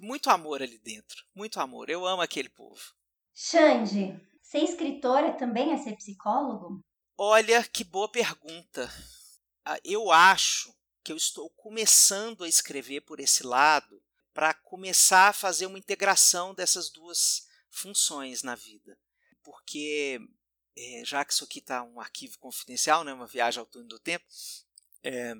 [0.00, 1.24] muito amor ali dentro.
[1.34, 1.90] Muito amor.
[1.90, 2.80] Eu amo aquele povo.
[3.34, 6.80] Xande, ser escritora também é ser psicólogo?
[7.16, 8.88] Olha que boa pergunta.
[9.64, 10.72] Ah, Eu acho
[11.02, 14.00] que eu estou começando a escrever por esse lado
[14.38, 18.96] para começar a fazer uma integração dessas duas funções na vida.
[19.42, 20.20] Porque,
[20.76, 23.98] é, já que isso aqui está um arquivo confidencial, né, uma viagem ao túnel do
[23.98, 24.24] tempo,
[25.02, 25.34] é,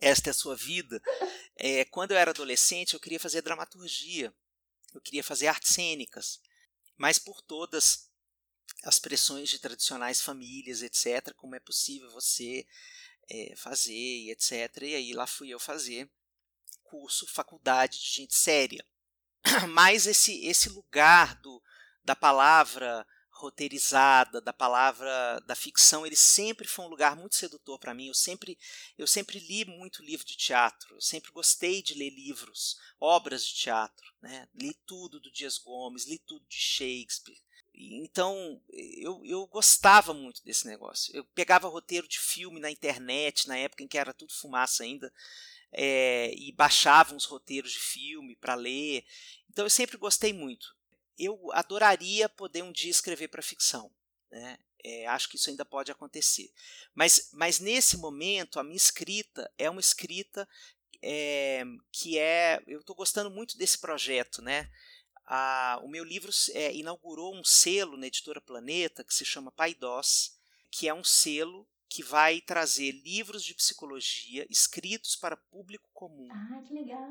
[0.00, 1.02] esta é a sua vida.
[1.56, 4.32] É, quando eu era adolescente, eu queria fazer dramaturgia,
[4.94, 6.40] eu queria fazer artes cênicas,
[6.96, 8.08] mas por todas
[8.84, 12.64] as pressões de tradicionais famílias, etc., como é possível você
[13.28, 14.82] é, fazer, etc.
[14.82, 16.08] E aí lá fui eu fazer
[16.84, 18.84] curso, faculdade de gente séria.
[19.70, 21.62] Mas esse, esse lugar do,
[22.04, 27.92] da palavra roteirizada, da palavra da ficção, ele sempre foi um lugar muito sedutor para
[27.92, 28.06] mim.
[28.06, 28.56] Eu sempre,
[28.96, 33.54] eu sempre li muito livro de teatro, eu sempre gostei de ler livros, obras de
[33.54, 34.06] teatro.
[34.22, 34.48] Né?
[34.54, 37.42] Li tudo do Dias Gomes, li tudo de Shakespeare.
[37.76, 41.14] Então, eu, eu gostava muito desse negócio.
[41.14, 45.12] Eu pegava roteiro de filme na internet, na época em que era tudo fumaça ainda,
[45.74, 49.04] é, e baixava uns roteiros de filme para ler.
[49.50, 50.74] Então, eu sempre gostei muito.
[51.18, 53.90] Eu adoraria poder um dia escrever para ficção.
[54.30, 54.58] Né?
[54.82, 56.52] É, acho que isso ainda pode acontecer.
[56.94, 60.48] Mas, mas nesse momento, a minha escrita é uma escrita
[61.02, 62.62] é, que é.
[62.66, 64.70] Eu estou gostando muito desse projeto, né?
[65.82, 70.38] O meu livro é, inaugurou um selo na editora Planeta que se chama Paidós,
[70.70, 76.60] que é um selo que vai trazer livros de psicologia escritos para público comum, Ah,
[76.66, 77.08] que legal.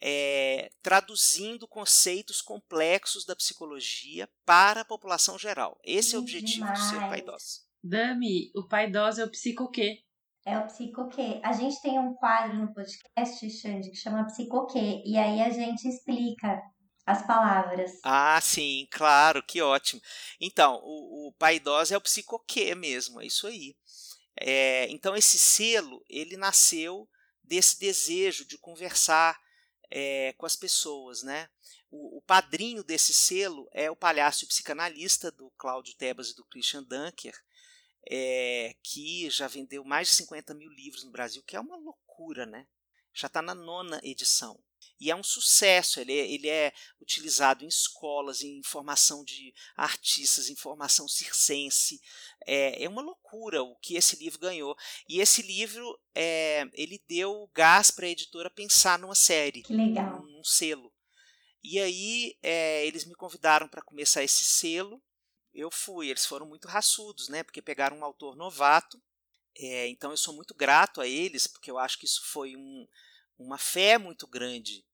[0.00, 5.78] é, traduzindo conceitos complexos da psicologia para a população geral.
[5.84, 7.08] Esse é o Que objetivo do selo demais.
[7.10, 7.60] Paidós.
[7.82, 9.98] Dami, o pai idoso é o psicoquê.
[10.46, 11.40] É o Psicoquê.
[11.42, 15.02] A gente tem um quadro no podcast, Xande, que chama Psicoquê.
[15.06, 16.60] E aí a gente explica
[17.06, 17.92] as palavras.
[18.04, 20.02] Ah, sim, claro, que ótimo.
[20.38, 23.74] Então, o, o Paidós é o psicoquê mesmo, é isso aí.
[24.36, 27.08] É, então, esse selo, ele nasceu
[27.42, 29.40] desse desejo de conversar
[29.90, 31.48] é, com as pessoas, né?
[31.90, 36.82] O, o padrinho desse selo é o palhaço psicanalista do Cláudio Tebas e do Christian
[36.82, 37.34] Dunker,
[38.10, 42.04] é, que já vendeu mais de 50 mil livros no Brasil, que é uma loucura
[42.46, 42.66] né?
[43.12, 44.58] Já está na nona edição.
[45.00, 50.48] E é um sucesso, ele é, ele é utilizado em escolas, em formação de artistas,
[50.48, 52.00] em formação circense.
[52.46, 54.76] É, é uma loucura o que esse livro ganhou.
[55.08, 60.22] E esse livro, é, ele deu gás para a editora pensar numa série, que legal.
[60.22, 60.92] num selo.
[61.62, 65.02] E aí é, eles me convidaram para começar esse selo.
[65.52, 67.42] Eu fui, eles foram muito raçudos, né?
[67.42, 69.02] Porque pegaram um autor novato.
[69.56, 72.86] É, então eu sou muito grato a eles, porque eu acho que isso foi um,
[73.38, 74.84] uma fé muito grande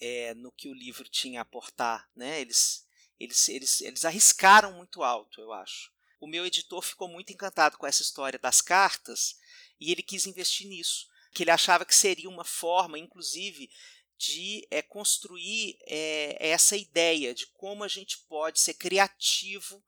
[0.00, 2.08] é, no que o livro tinha a aportar.
[2.14, 2.40] Né?
[2.40, 2.86] Eles,
[3.18, 5.92] eles, eles, eles arriscaram muito alto, eu acho.
[6.20, 9.36] O meu editor ficou muito encantado com essa história das cartas
[9.80, 13.70] e ele quis investir nisso, que ele achava que seria uma forma, inclusive,
[14.16, 19.82] de é, construir é, essa ideia de como a gente pode ser criativo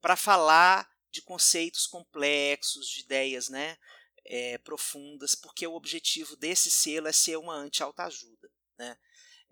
[0.00, 3.76] para falar de conceitos complexos, de ideias, né?
[4.24, 8.50] É, profundas, porque o objetivo desse selo é ser uma anti-autoajuda.
[8.78, 8.96] Né?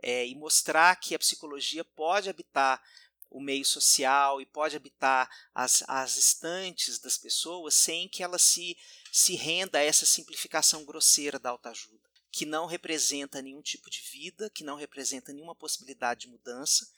[0.03, 2.83] É, e mostrar que a psicologia pode habitar
[3.31, 8.77] o meio social e pode habitar as, as estantes das pessoas sem que ela se,
[9.11, 14.51] se renda a essa simplificação grosseira da autoajuda, que não representa nenhum tipo de vida,
[14.51, 16.91] que não representa nenhuma possibilidade de mudança,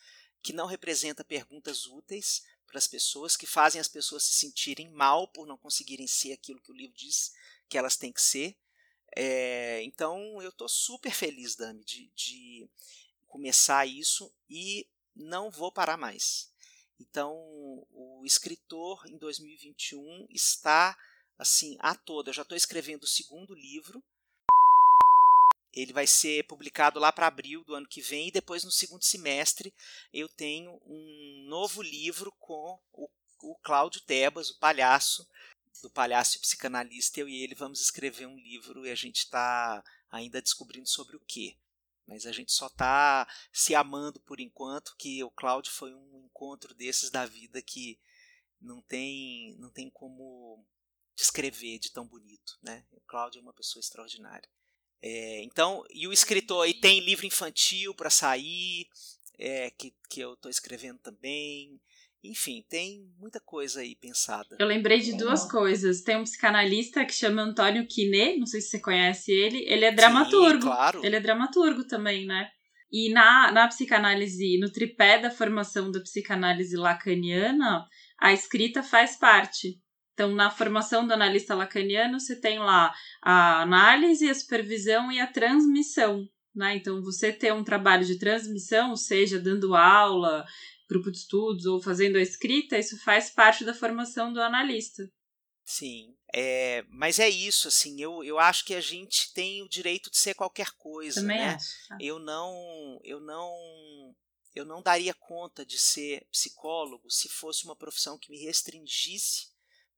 [0.43, 5.29] que não representa perguntas úteis para as pessoas, que fazem as pessoas se sentirem mal
[5.29, 7.33] por não conseguirem ser aquilo que o livro diz
[7.75, 8.55] que elas têm que ser.
[9.17, 12.71] É, então eu estou super feliz, Dami, de, de
[13.27, 16.53] começar isso e não vou parar mais.
[17.01, 17.35] Então
[17.91, 20.97] o escritor em 2021 está
[21.37, 22.31] assim a toda.
[22.31, 24.01] Eu já estou escrevendo o segundo livro.
[25.73, 29.03] Ele vai ser publicado lá para abril do ano que vem e depois no segundo
[29.03, 29.75] semestre
[30.13, 33.09] eu tenho um novo livro com o,
[33.43, 35.27] o Cláudio Tebas, o palhaço,
[35.83, 40.41] do palhaço psicanalista, eu e ele vamos escrever um livro e a gente está ainda
[40.41, 41.59] descobrindo sobre o que.
[42.07, 46.75] Mas a gente só está se amando por enquanto, que o Cláudio foi um encontro
[46.75, 47.99] desses da vida que
[48.61, 50.65] não tem, não tem como
[51.17, 52.59] descrever de tão bonito.
[52.63, 52.85] Né?
[52.93, 54.49] O Cláudio é uma pessoa extraordinária.
[55.01, 58.89] É, então, e o escritor, e tem livro infantil para sair,
[59.39, 61.81] é, que, que eu estou escrevendo também.
[62.25, 64.57] Enfim, tem muita coisa aí pensada.
[64.59, 66.01] Eu lembrei de duas coisas.
[66.01, 69.59] Tem um psicanalista que chama Antônio Quinet, não sei se você conhece ele.
[69.67, 70.63] Ele é dramaturgo.
[70.63, 71.05] Sim, claro.
[71.05, 72.49] Ele é dramaturgo também, né?
[72.91, 77.85] E na, na psicanálise, no tripé da formação da psicanálise lacaniana,
[78.19, 79.79] a escrita faz parte.
[80.15, 85.27] Então, na formação do analista lacaniano, você tem lá a análise, a supervisão e a
[85.27, 86.25] transmissão.
[86.55, 86.77] Né?
[86.77, 90.45] Então, você ter um trabalho de transmissão, seja dando aula,
[90.95, 95.03] grupo de estudos ou fazendo a escrita, isso faz parte da formação do analista.
[95.65, 100.11] Sim, é, mas é isso, assim, eu, eu acho que a gente tem o direito
[100.11, 101.55] de ser qualquer coisa, Também né?
[101.55, 101.89] Acho.
[101.89, 101.99] Tá.
[102.01, 104.15] Eu não, eu não,
[104.55, 109.49] eu não daria conta de ser psicólogo se fosse uma profissão que me restringisse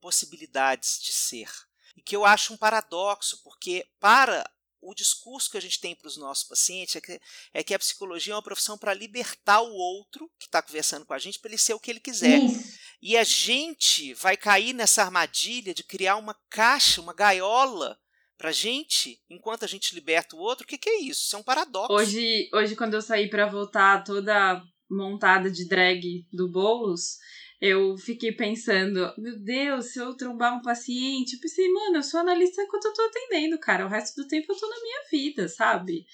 [0.01, 1.51] possibilidades de ser.
[1.97, 4.49] E que eu acho um paradoxo, porque para
[4.87, 7.21] o discurso que a gente tem para os nossos pacientes é que,
[7.53, 11.13] é que a psicologia é uma profissão para libertar o outro que está conversando com
[11.13, 12.39] a gente para ele ser o que ele quiser.
[12.39, 12.79] Isso.
[13.03, 17.99] E a gente vai cair nessa armadilha de criar uma caixa, uma gaiola
[18.39, 20.65] para gente, enquanto a gente liberta o outro.
[20.65, 21.25] O que, que é isso?
[21.25, 21.93] Isso é um paradoxo.
[21.93, 27.17] Hoje, hoje quando eu saí para voltar toda montada de drag do Boulos,
[27.61, 32.21] eu fiquei pensando, meu Deus, se eu trombar um paciente, eu pensei, mano, eu sou
[32.21, 33.87] analista enquanto eu tô atendendo, cara.
[33.87, 36.07] O resto do tempo eu tô na minha vida, sabe?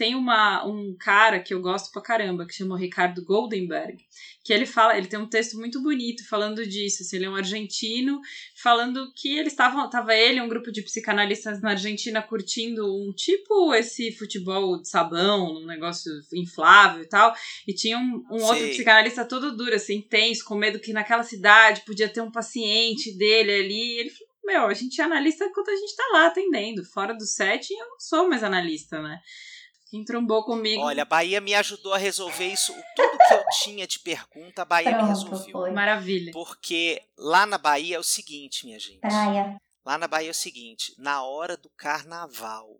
[0.00, 4.02] Tem uma, um cara que eu gosto pra caramba, que chama Ricardo Goldenberg,
[4.42, 7.36] que ele fala, ele tem um texto muito bonito falando disso, assim, ele é um
[7.36, 8.18] argentino,
[8.62, 13.74] falando que eles estavam, tava ele um grupo de psicanalistas na Argentina curtindo um tipo
[13.74, 17.34] esse futebol de sabão, um negócio inflável e tal,
[17.68, 21.82] e tinha um, um outro psicanalista todo duro, assim, tenso, com medo que naquela cidade
[21.84, 25.76] podia ter um paciente dele ali, ele falou, meu, a gente é analista enquanto a
[25.76, 29.20] gente tá lá atendendo, fora do set eu não sou mais analista, né?
[29.90, 30.82] Quem trombou comigo.
[30.82, 32.72] Olha, a Bahia me ajudou a resolver isso.
[32.94, 35.52] Tudo que eu tinha de pergunta, a Bahia Pronto, me resolveu.
[35.52, 35.70] foi.
[35.72, 36.30] Maravilha.
[36.32, 39.00] Porque lá na Bahia é o seguinte, minha gente.
[39.00, 39.60] Praia.
[39.84, 42.78] Lá na Bahia é o seguinte: na hora do carnaval,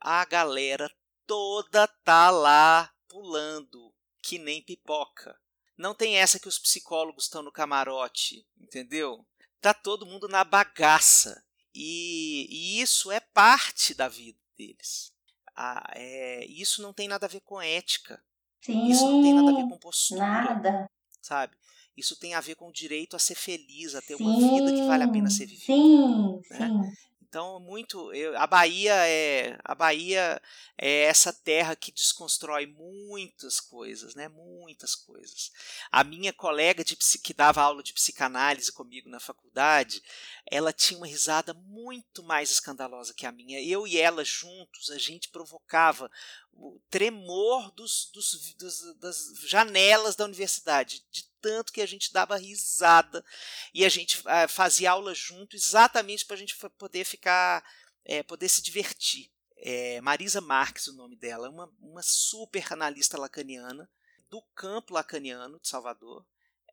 [0.00, 0.90] a galera
[1.26, 3.92] toda tá lá pulando,
[4.22, 5.38] que nem pipoca.
[5.76, 9.26] Não tem essa que os psicólogos estão no camarote, entendeu?
[9.60, 11.44] Tá todo mundo na bagaça.
[11.74, 15.12] E, e isso é parte da vida deles.
[15.56, 18.22] Ah, é, isso não tem nada a ver com ética.
[18.60, 18.88] Sim.
[18.88, 20.20] Isso não tem nada a ver com postura.
[20.20, 20.90] Nada.
[21.22, 21.56] Sabe?
[21.96, 24.72] Isso tem a ver com o direito a ser feliz, a ter sim, uma vida
[24.72, 25.64] que vale a pena ser vivida.
[25.64, 26.68] Sim, né?
[26.68, 26.92] sim.
[27.36, 28.14] Então, muito.
[28.14, 30.40] Eu, a Bahia é a Bahia
[30.78, 34.26] é essa terra que desconstrói muitas coisas, né?
[34.26, 35.52] Muitas coisas.
[35.92, 40.02] A minha colega de, que dava aula de psicanálise comigo na faculdade,
[40.50, 43.62] ela tinha uma risada muito mais escandalosa que a minha.
[43.62, 46.10] Eu e ela juntos, a gente provocava
[46.54, 52.36] o tremor dos, dos, dos, das janelas da universidade, de tanto que a gente dava
[52.36, 53.24] risada
[53.72, 57.64] e a gente uh, fazia aula junto exatamente para a gente poder ficar,
[58.04, 59.30] é, poder se divertir.
[59.56, 63.88] É, Marisa Marques, o nome dela, uma, uma super analista lacaniana
[64.28, 66.26] do campo lacaniano de Salvador,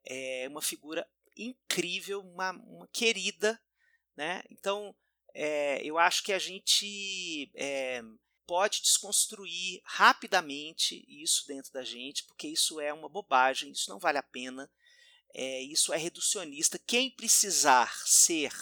[0.03, 1.07] é uma figura
[1.38, 3.61] incrível, uma, uma querida,
[4.17, 4.43] né?
[4.49, 4.95] Então,
[5.36, 8.01] é, eu acho que a gente é,
[8.45, 14.17] pode desconstruir rapidamente isso dentro da gente, porque isso é uma bobagem, isso não vale
[14.17, 14.69] a pena,
[15.33, 16.79] é, isso é reducionista.
[16.79, 18.53] Quem precisar ser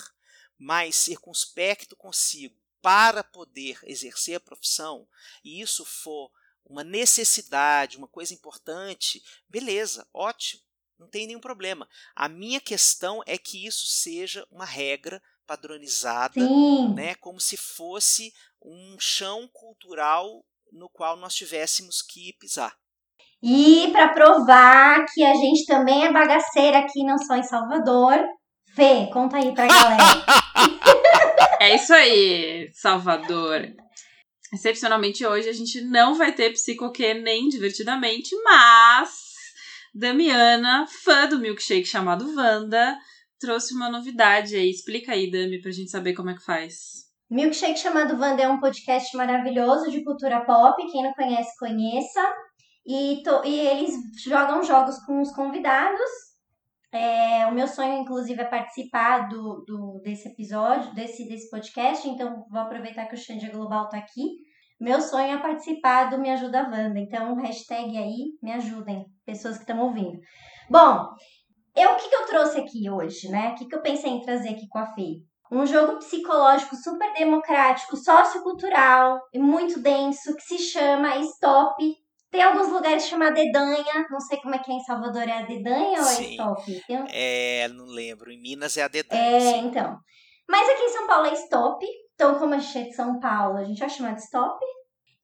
[0.57, 5.07] mais circunspecto consigo para poder exercer a profissão,
[5.43, 6.32] e isso for
[6.65, 10.63] uma necessidade, uma coisa importante, beleza, ótimo,
[10.97, 11.89] não tem nenhum problema.
[12.15, 15.21] A minha questão é que isso seja uma regra
[15.52, 16.93] padronizada, Sim.
[16.93, 18.32] né, como se fosse
[18.64, 22.74] um chão cultural no qual nós tivéssemos que pisar.
[23.43, 28.24] E para provar que a gente também é bagaceira aqui, não só em Salvador,
[28.74, 30.04] Fê, conta aí pra galera.
[31.60, 33.68] é isso aí, Salvador.
[34.54, 39.10] Excepcionalmente hoje a gente não vai ter psicoquê nem divertidamente, mas
[39.93, 42.97] Damiana, fã do milkshake chamado Wanda,
[43.41, 44.69] trouxe uma novidade aí.
[44.69, 47.09] Explica aí, Dami, pra gente saber como é que faz.
[47.29, 50.75] Milkshake chamado Wanda é um podcast maravilhoso de cultura pop.
[50.91, 52.21] Quem não conhece, conheça.
[52.85, 56.09] E, to, e eles jogam jogos com os convidados.
[56.93, 62.07] É, o meu sonho, inclusive, é participar do, do, desse episódio, desse, desse podcast.
[62.07, 64.23] Então, vou aproveitar que o Xande Global tá aqui.
[64.79, 66.99] Meu sonho é participar do Me Ajuda Wanda.
[66.99, 70.19] Então, hashtag aí, me ajudem, pessoas que estão ouvindo.
[70.69, 71.07] Bom,
[71.82, 73.49] eu, o que, que eu trouxe aqui hoje, né?
[73.51, 75.21] O que, que eu pensei em trazer aqui com a Fê?
[75.51, 81.84] Um jogo psicológico super democrático, sociocultural e muito denso que se chama Stop.
[82.32, 85.45] Tem alguns lugares chamado Dedanha, não sei como é que é em Salvador, é a
[85.45, 86.82] Dedanha ou é Stop?
[86.88, 87.05] Tem...
[87.09, 88.32] É, não lembro.
[88.32, 89.21] Em Minas é a Dedanha.
[89.21, 89.67] É, sim.
[89.67, 89.97] então.
[90.49, 91.86] Mas aqui em São Paulo é Stop.
[92.15, 94.57] Então, como a gente é de São Paulo, a gente vai chamar de Stop.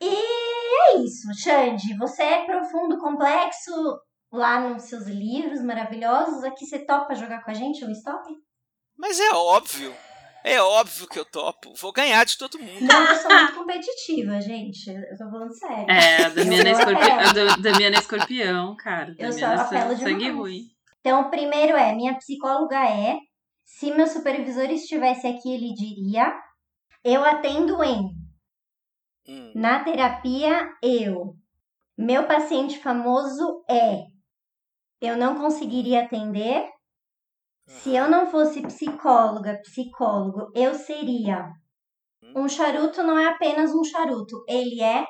[0.01, 1.97] E é isso, Xande.
[1.97, 3.71] Você é profundo, complexo
[4.31, 6.43] lá nos seus livros maravilhosos.
[6.43, 8.27] Aqui você topa jogar com a gente um Stop?
[8.97, 9.93] Mas é óbvio.
[10.43, 11.73] É óbvio que eu topo.
[11.75, 12.81] Vou ganhar de todo mundo.
[12.81, 14.89] Não, eu sou muito competitiva, gente.
[14.89, 15.89] Eu tô falando sério.
[15.89, 17.11] É, a Damiana é, Eu escorpi...
[17.11, 19.15] a Damiana é escorpião, cara.
[19.17, 20.35] Eu Damiana é apelo sangue, sangue demais.
[20.35, 20.61] ruim.
[21.01, 23.17] Então, o primeiro é: minha psicóloga é.
[23.65, 26.33] Se meu supervisor estivesse aqui, ele diria.
[27.03, 28.09] Eu atendo em.
[29.27, 29.51] Hum.
[29.53, 31.35] Na terapia, eu.
[31.97, 34.05] Meu paciente famoso é.
[35.01, 36.67] Eu não conseguiria atender.
[37.67, 41.51] Se eu não fosse psicóloga, psicólogo, eu seria.
[42.35, 45.05] Um charuto não é apenas um charuto, ele é.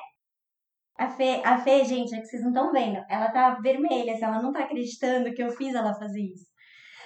[0.96, 2.98] A Fê, a Fê, gente, é que vocês não estão vendo.
[3.08, 6.46] Ela tá vermelha, se ela não tá acreditando que eu fiz ela fazer isso.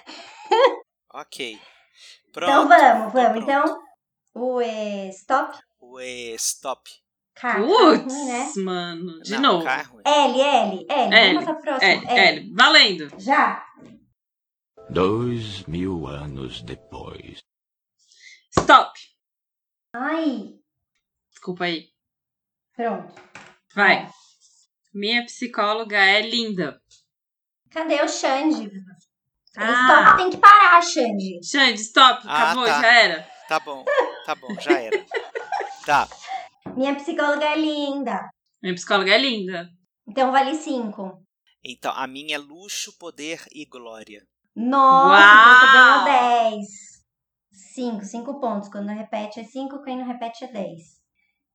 [1.15, 1.59] Ok.
[2.27, 2.67] então Pronto.
[2.69, 3.11] vamos, tô vamos.
[3.11, 3.37] pronto.
[3.37, 3.81] Então,
[4.33, 4.61] o
[5.11, 5.59] stop.
[5.79, 6.89] Ué, stop.
[7.35, 8.51] K, ruim, Putz, né?
[8.63, 9.19] mano.
[9.21, 9.65] De Não, novo.
[9.65, 10.01] K é ruim.
[10.05, 11.15] L, L, L.
[11.15, 11.91] L, Vamos pra próxima.
[12.11, 13.09] É, é, valendo.
[13.19, 13.65] Já.
[14.89, 17.39] Dois mil anos depois.
[18.57, 18.99] Stop.
[19.95, 20.53] Ai,
[21.31, 21.87] Desculpa aí.
[22.75, 23.13] pronto.
[23.75, 24.09] Vai.
[24.93, 26.79] Minha psicóloga é linda.
[27.71, 28.69] Cadê o Xande?
[29.57, 29.71] Ah.
[29.73, 31.39] Stop tem que parar, Xande.
[31.43, 32.23] Xande, stop.
[32.27, 32.81] Ah, Acabou, tá.
[32.81, 33.27] já era.
[33.47, 33.83] Tá bom,
[34.25, 35.03] tá bom, já era.
[35.85, 36.07] Tá.
[36.75, 38.29] Minha psicóloga é linda.
[38.61, 39.69] Minha psicóloga é linda.
[40.07, 41.23] Então vale cinco.
[41.63, 44.25] Então, a minha é luxo, poder e glória.
[44.55, 46.03] Nossa, Uau!
[46.03, 46.67] você ganhou 10.
[47.73, 48.69] 5, 5 pontos.
[48.69, 50.81] Quando repete é 5, quem não repete é 10.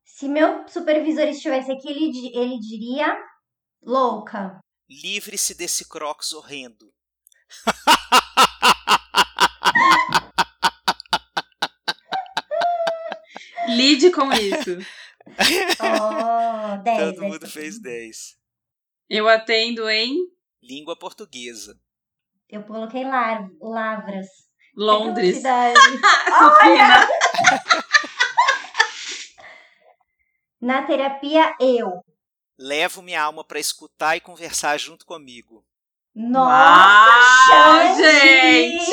[0.04, 3.16] Se meu supervisor estivesse aqui, ele, ele diria
[3.82, 4.58] louca.
[4.88, 6.92] Livre-se desse crocs horrendo.
[13.78, 14.78] Lide com isso.
[15.78, 16.98] Oh, 10.
[17.00, 17.20] Todo 10.
[17.20, 18.38] mundo fez 10.
[19.10, 20.16] Eu atendo em
[20.62, 21.78] Língua portuguesa.
[22.48, 24.26] Eu coloquei lar, lavras.
[24.74, 25.36] Londres.
[25.36, 25.44] Supina.
[30.60, 32.02] Na terapia, eu.
[32.58, 35.62] Levo minha alma para escutar e conversar junto comigo.
[36.14, 38.88] Nossa, gente!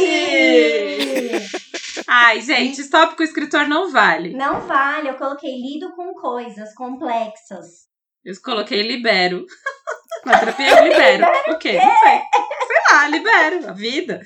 [2.08, 4.34] Ai, gente, stop com o escritor não vale.
[4.34, 7.86] Não vale, eu coloquei lido com coisas complexas.
[8.24, 9.46] Eu coloquei libero.
[10.26, 11.26] Na terapia eu libero.
[11.50, 11.74] O quê?
[11.74, 12.22] Não sei.
[12.68, 13.70] Sei lá, libero.
[13.70, 14.22] A vida.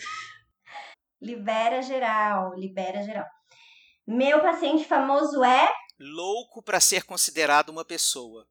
[1.21, 3.25] Libera geral, libera geral.
[4.07, 5.69] Meu paciente famoso é.
[5.99, 8.47] Louco para ser considerado uma pessoa.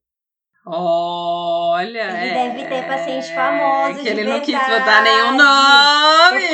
[0.66, 3.98] Olha, Ele é, deve ter paciente famoso.
[3.98, 4.78] Que de ele não quis verdade.
[4.80, 6.44] botar nenhum nome.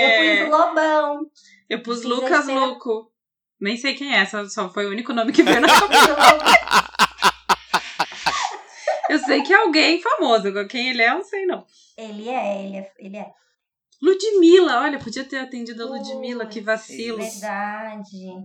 [0.00, 1.20] Eu pus Lobão.
[1.68, 3.12] Eu pus Precisa Lucas ser- Luco.
[3.60, 6.88] Nem sei quem é, só, só foi o único nome que veio na Eu cabeça.
[9.08, 11.66] Eu sei que é alguém famoso, quem ele é, eu não sei não.
[11.96, 13.32] Ele é, ele é, ele é.
[14.00, 17.18] Ludmilla, olha, podia ter atendido a Ludmilla, que Putz, vacilo.
[17.18, 18.44] Verdade.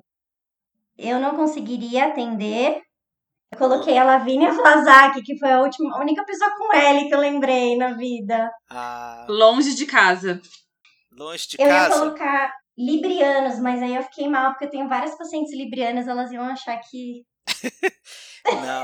[0.97, 2.81] Eu não conseguiria atender.
[3.51, 7.13] Eu coloquei a Lavínia Flazak, que foi a última, a única pessoa com L que
[7.13, 8.49] eu lembrei na vida.
[8.69, 10.41] Ah, Longe de casa.
[11.11, 11.99] longe de Eu ia casa.
[11.99, 16.43] colocar librianos, mas aí eu fiquei mal, porque eu tenho várias pacientes librianas, elas iam
[16.43, 17.25] achar que.
[18.45, 18.83] Não.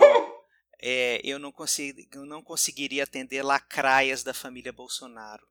[0.81, 5.45] É, eu, não consegui, eu não conseguiria atender lacraias da família Bolsonaro.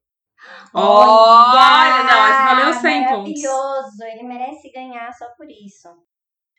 [0.72, 3.42] Olha, não, esse valeu 100 pontos.
[3.42, 5.88] Maravilhoso, ele merece ganhar só por isso.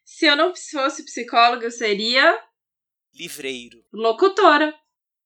[0.06, 2.40] Se eu não fosse psicóloga, eu seria
[3.14, 3.84] Livreiro.
[3.92, 4.72] locutora.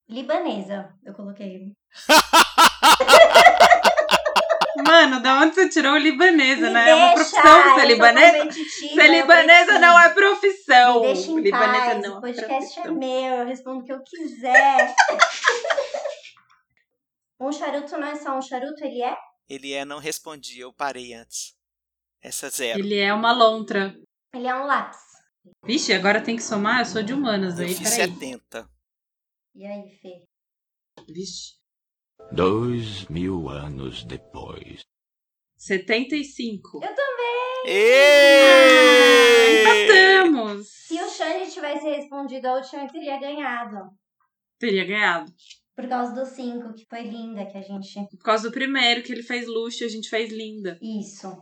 [0.07, 1.73] Libanesa, eu coloquei.
[4.88, 6.89] Mano, da onde você tirou libanesa, Me né?
[6.89, 8.51] É uma deixa, profissão ser sou libanesa.
[8.51, 9.80] Ser eu libanesa preciso.
[9.80, 10.95] não é profissão.
[11.01, 12.95] Me deixa em libanesa paz, não o é podcast é profissão.
[12.95, 14.95] meu, eu respondo o que eu quiser.
[17.39, 19.15] um charuto não é só um charuto, ele é?
[19.49, 21.53] Ele é, não respondi, eu parei antes.
[22.21, 22.80] Essa zero.
[22.80, 23.95] Ele é uma lontra.
[24.34, 24.99] Ele é um lápis.
[25.65, 26.80] Vixe, agora tem que somar?
[26.80, 28.09] Eu sou de humanas Eu aí, fiz peraí.
[28.13, 28.69] 70.
[29.55, 30.24] E aí, Fê?
[31.09, 31.61] Vixe.
[32.32, 34.82] Dois mil anos depois.
[35.57, 36.78] 75.
[36.78, 37.67] Eu também!
[37.67, 39.61] Êêêê!
[39.61, 40.67] Empatamos.
[40.67, 43.91] Se o Xande tivesse respondido a última, ele teria ganhado.
[44.59, 45.32] Teria ganhado.
[45.76, 47.93] Por causa do 5, que foi linda, que a gente.
[48.17, 50.78] Por causa do primeiro, que ele fez luxo e a gente fez linda.
[50.82, 51.36] Isso.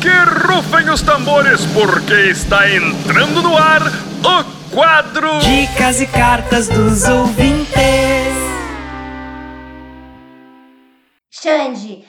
[0.00, 0.08] Que
[0.48, 3.82] rufem os tambores, porque está entrando no ar
[4.20, 8.23] o quadro Dicas e cartas dos ouvintes.
[11.44, 12.02] Xande,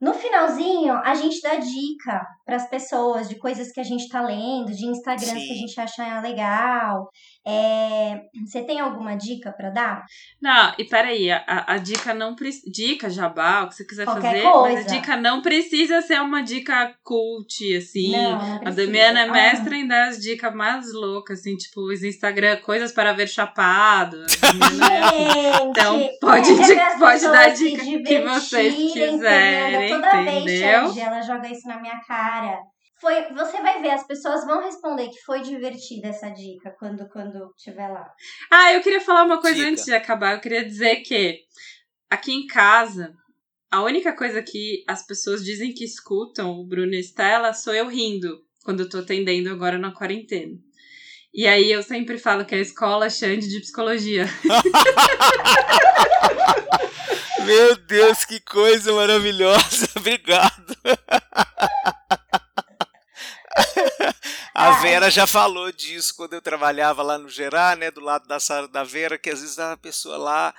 [0.00, 4.20] no finalzinho, a gente dá dica para as pessoas de coisas que a gente tá
[4.20, 5.46] lendo, de Instagrams Sim.
[5.46, 7.08] que a gente acha legal.
[7.46, 10.04] É, Você tem alguma dica para dar?
[10.42, 12.68] Não, e peraí, a, a- a dica não precisa.
[12.70, 14.42] Dica, jabá, o que você quiser Qualquer fazer.
[14.42, 14.80] Mas coisa.
[14.80, 18.10] a dica não precisa ser uma dica cult, assim.
[18.12, 18.70] não, não A.
[18.70, 22.92] Damiana é Ah, mestra em dar as dicas mais loucas, assim, tipo, os Instagram, coisas
[22.92, 24.16] para ver chapado.
[24.26, 24.58] A assim.
[24.58, 29.96] Gente, Então, pode é pode dar se dica que vocês quiserem, entendeu?
[30.00, 30.86] Toda vez, entendeu?
[30.88, 32.58] Xande, ela joga isso na minha cara.
[32.98, 37.52] Foi, você vai ver, as pessoas vão responder que foi divertida essa dica quando quando
[37.56, 38.10] tiver lá.
[38.50, 39.70] Ah, eu queria falar uma coisa Diga.
[39.70, 40.34] antes de acabar.
[40.34, 41.40] Eu queria dizer que
[42.08, 43.12] aqui em casa,
[43.70, 47.86] a única coisa que as pessoas dizem que escutam o Bruno e Estela sou eu
[47.86, 50.54] rindo quando eu tô atendendo agora na quarentena.
[51.34, 54.24] E aí eu sempre falo que é a escola Xande de psicologia.
[57.44, 59.88] Meu Deus, que coisa maravilhosa.
[59.96, 60.74] Obrigado.
[64.58, 68.40] A Vera já falou disso quando eu trabalhava lá no Gerá, né, do lado da
[68.40, 70.54] sala da Vera, que às vezes a pessoa lá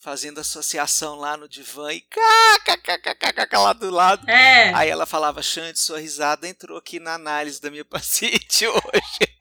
[0.00, 4.30] fazendo associação lá no divã e kkkkkk lá do lado.
[4.30, 4.72] É.
[4.72, 9.36] Aí ela falava, Xande, sua risada entrou aqui na análise da minha paciente hoje.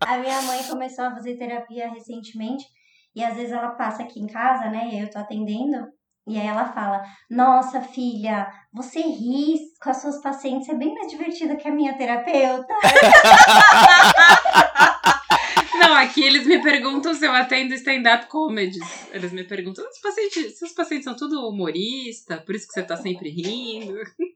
[0.00, 2.66] A minha mãe começou a fazer terapia recentemente
[3.14, 4.90] e às vezes ela passa aqui em casa, né?
[4.92, 5.86] E eu tô atendendo.
[6.26, 11.10] E aí ela fala: Nossa, filha, você ri com as suas pacientes, é bem mais
[11.10, 12.72] divertida que a minha terapeuta.
[15.78, 18.82] Não, aqui eles me perguntam se eu atendo stand-up comedies.
[19.10, 22.96] Eles me perguntam, os pacientes, seus pacientes são tudo humorista, por isso que você tá
[22.96, 23.94] sempre rindo.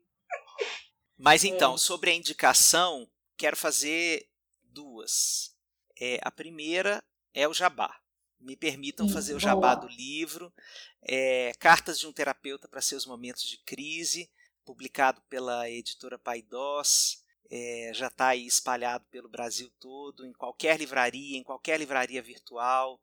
[1.16, 4.28] Mas então, sobre a indicação, quero fazer
[4.62, 5.54] duas.
[6.00, 7.02] É, a primeira
[7.34, 7.92] é o jabá.
[8.40, 9.42] Me permitam Ih, fazer o boa.
[9.50, 10.52] jabá do livro.
[11.02, 14.30] É, Cartas de um Terapeuta para Seus Momentos de Crise,
[14.64, 17.24] publicado pela editora Paidós.
[17.50, 23.00] É, já está aí espalhado pelo Brasil todo, em qualquer livraria, em qualquer livraria virtual.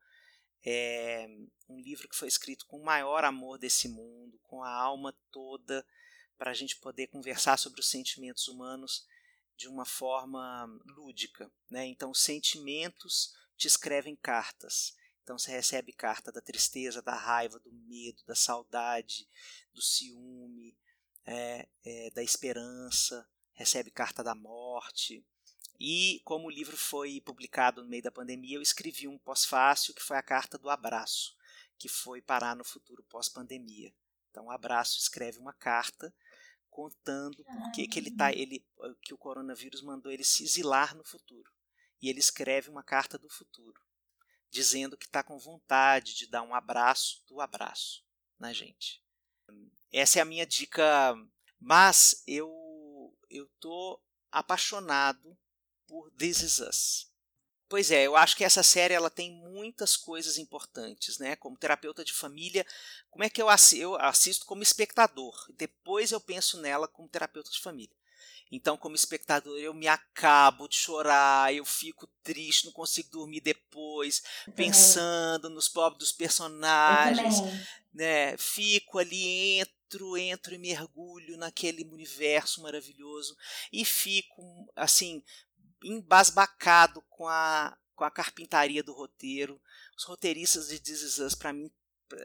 [0.64, 1.28] É
[1.68, 5.86] um livro que foi escrito com o maior amor desse mundo, com a alma toda,
[6.38, 9.06] para a gente poder conversar sobre os sentimentos humanos
[9.56, 11.52] de uma forma lúdica.
[11.70, 11.86] Né?
[11.86, 14.96] Então, os sentimentos te escrevem cartas.
[15.26, 19.28] Então você recebe carta da tristeza, da raiva, do medo, da saudade,
[19.74, 20.78] do ciúme,
[21.26, 25.26] é, é, da esperança, recebe carta da morte.
[25.80, 30.04] E como o livro foi publicado no meio da pandemia, eu escrevi um pós-fácil que
[30.04, 31.36] foi a carta do abraço,
[31.76, 33.92] que foi parar no futuro pós-pandemia.
[34.30, 36.14] Então, o abraço escreve uma carta
[36.70, 38.64] contando por que, que ele tá, ele,
[39.02, 41.52] que o coronavírus mandou ele se exilar no futuro.
[42.00, 43.82] E ele escreve uma carta do futuro,
[44.56, 48.06] dizendo que está com vontade de dar um abraço do abraço
[48.40, 49.04] na gente.
[49.92, 51.14] Essa é a minha dica,
[51.60, 52.50] mas eu
[53.30, 54.02] eu tô
[54.32, 55.38] apaixonado
[55.86, 57.12] por This Is Us.
[57.68, 61.36] Pois é, eu acho que essa série ela tem muitas coisas importantes, né?
[61.36, 62.66] Como terapeuta de família,
[63.10, 65.36] como é que eu assisto, eu assisto como espectador?
[65.58, 67.96] Depois eu penso nela como terapeuta de família.
[68.52, 74.24] Então, como espectador, eu me acabo de chorar, eu fico triste, não consigo dormir depois,
[74.56, 77.36] pensando nos pobres dos personagens,
[77.94, 78.38] né?
[78.38, 83.36] Fico ali, entro, entro e mergulho naquele universo maravilhoso
[83.72, 85.24] e fico assim
[85.84, 89.60] embasbacado com a, com a carpintaria do roteiro.
[89.98, 91.72] Os roteiristas de This Is Us, para mim,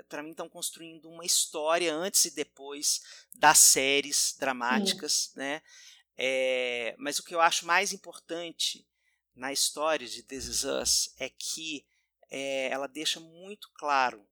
[0.08, 3.00] para mim estão construindo uma história antes e depois
[3.34, 5.38] das séries dramáticas, Sim.
[5.38, 5.62] né?
[6.16, 8.86] É, mas o que eu acho mais importante
[9.34, 11.86] na história de This Is Us é que
[12.30, 14.26] é, ela deixa muito claro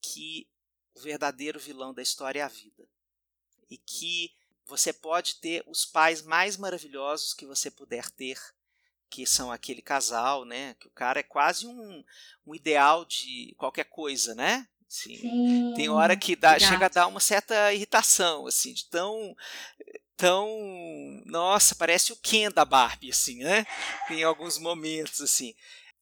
[0.00, 0.48] que
[0.94, 2.88] o verdadeiro vilão da história é a vida
[3.70, 4.34] e que
[4.64, 8.38] você pode ter os pais mais maravilhosos que você puder ter,
[9.08, 10.74] que são aquele casal, né?
[10.74, 12.04] Que o cara é quase um,
[12.46, 14.68] um ideal de qualquer coisa, né?
[14.88, 19.36] Assim, Sim, tem hora que dá, chega a dar uma certa irritação, assim, de tão
[20.16, 20.48] tão
[21.26, 23.66] nossa parece o Ken da Barbie assim né
[24.08, 25.54] tem alguns momentos assim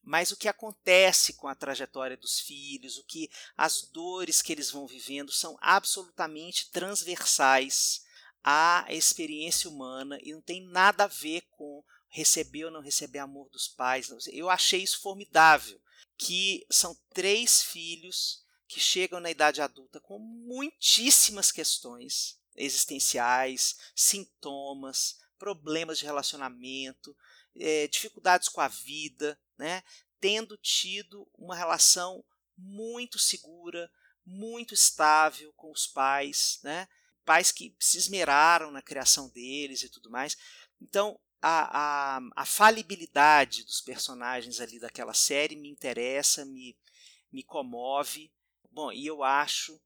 [0.02, 4.70] mas o que acontece com a trajetória dos filhos o que as dores que eles
[4.70, 8.04] vão vivendo são absolutamente transversais
[8.42, 11.82] à experiência humana e não tem nada a ver com
[12.14, 14.08] receber ou não receber amor dos pais.
[14.28, 15.80] Eu achei isso formidável,
[16.16, 25.98] que são três filhos que chegam na idade adulta com muitíssimas questões existenciais, sintomas, problemas
[25.98, 27.16] de relacionamento,
[27.56, 29.82] é, dificuldades com a vida, né?
[30.20, 32.24] tendo tido uma relação
[32.56, 33.90] muito segura,
[34.24, 36.88] muito estável com os pais, né?
[37.24, 40.36] pais que se esmeraram na criação deles e tudo mais.
[40.80, 46.76] Então, a, a, a falibilidade dos personagens ali daquela série me interessa, me,
[47.30, 48.32] me comove.
[48.70, 49.78] Bom, e eu acho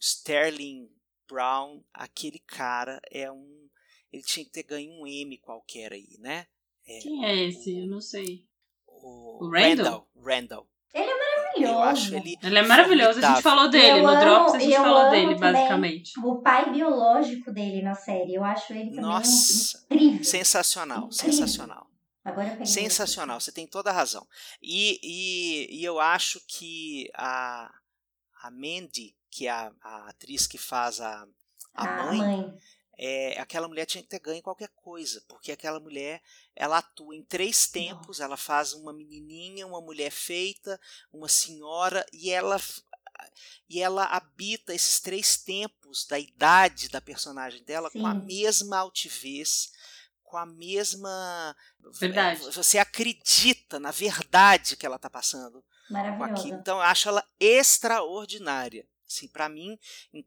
[0.00, 0.90] Sterling
[1.28, 3.68] Brown, aquele cara é um.
[4.12, 6.46] Ele tinha que ter ganho um M qualquer aí, né?
[6.86, 7.72] É, Quem é esse?
[7.72, 8.44] O, eu não sei.
[8.86, 9.66] O, o Randall?
[9.74, 10.08] Randall.
[10.16, 10.68] Randall.
[10.94, 11.72] Ele é maravilhoso.
[11.72, 13.24] Eu acho ele, ele é maravilhoso.
[13.24, 16.20] A gente falou dele eu no amo, Drops, a gente falou dele, basicamente.
[16.20, 18.34] O pai biológico dele na série.
[18.34, 20.24] Eu acho ele também Nossa, incrível.
[20.24, 21.12] Sensacional, incrível.
[21.12, 21.90] sensacional.
[22.24, 24.26] Agora sensacional, você tem toda a razão.
[24.62, 27.72] E, e, e eu acho que a,
[28.42, 31.26] a Mandy, que é a, a atriz que faz a,
[31.74, 32.58] a, a mãe, mãe,
[32.98, 36.22] é, aquela mulher tinha que ter ganho qualquer coisa, porque aquela mulher
[36.54, 40.78] ela atua em três tempos, ela faz uma menininha, uma mulher feita,
[41.10, 42.60] uma senhora e ela
[43.68, 48.00] e ela habita esses três tempos da idade da personagem dela Sim.
[48.00, 49.72] com a mesma altivez,
[50.22, 51.56] com a mesma
[52.00, 52.40] verdade.
[52.50, 55.64] Você acredita na verdade que ela está passando
[56.18, 56.58] com aquilo.
[56.58, 58.86] Então eu acho ela extraordinária.
[59.12, 59.78] Assim, para mim,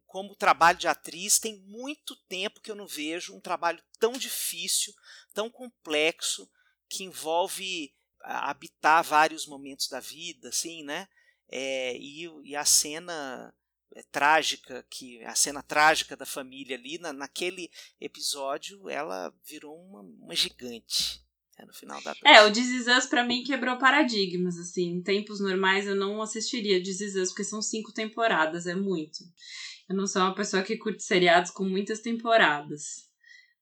[0.05, 4.93] como trabalho de atriz, tem muito tempo que eu não vejo um trabalho tão difícil,
[5.33, 6.49] tão complexo,
[6.87, 11.07] que envolve habitar vários momentos da vida, assim, né?
[11.47, 13.53] É, e, e, a cena
[13.93, 20.01] é, trágica, que a cena trágica da família ali, na, naquele episódio, ela virou uma,
[20.01, 21.24] uma gigante.
[21.57, 24.91] É, no final da É, o This Is pra mim quebrou paradigmas, assim.
[24.91, 29.19] Em tempos normais eu não assistiria This Is porque são cinco temporadas, é muito.
[29.88, 33.06] Eu não sou uma pessoa que curte seriados com muitas temporadas.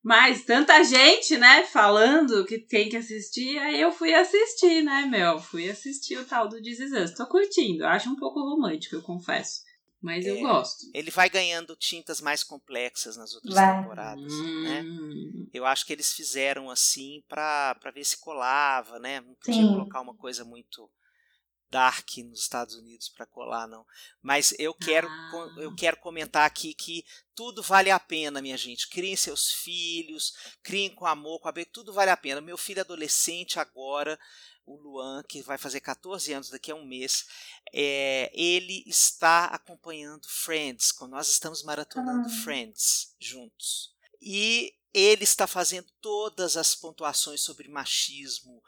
[0.04, 5.40] Mas tanta gente, né, falando que tem que assistir, aí eu fui assistir, né, meu?
[5.40, 7.14] Fui assistir o tal do This Is Us.
[7.14, 9.62] Tô curtindo, acho um pouco romântico, eu confesso.
[10.04, 10.86] Mas é, eu gosto.
[10.94, 13.82] Ele vai ganhando tintas mais complexas nas outras vai.
[13.82, 14.82] temporadas, né?
[14.82, 15.44] hum.
[15.44, 15.48] né?
[15.54, 19.22] Eu acho que eles fizeram assim para ver se colava, né?
[19.22, 19.70] Não podia Sim.
[19.70, 20.92] colocar uma coisa muito
[21.72, 23.84] dark nos Estados Unidos para colar, não.
[24.22, 25.56] Mas eu quero, Ah.
[25.58, 27.04] eu quero comentar aqui que
[27.34, 28.88] tudo vale a pena, minha gente.
[28.90, 32.42] Criem seus filhos, criem com amor, com abertura, tudo vale a pena.
[32.42, 34.20] Meu filho adolescente agora,
[34.66, 37.26] o Luan, que vai fazer 14 anos daqui a um mês,
[37.74, 42.44] é, ele está acompanhando Friends, quando nós estamos maratonando Ah.
[42.44, 43.92] Friends juntos.
[44.22, 48.62] E ele está fazendo todas as pontuações sobre machismo,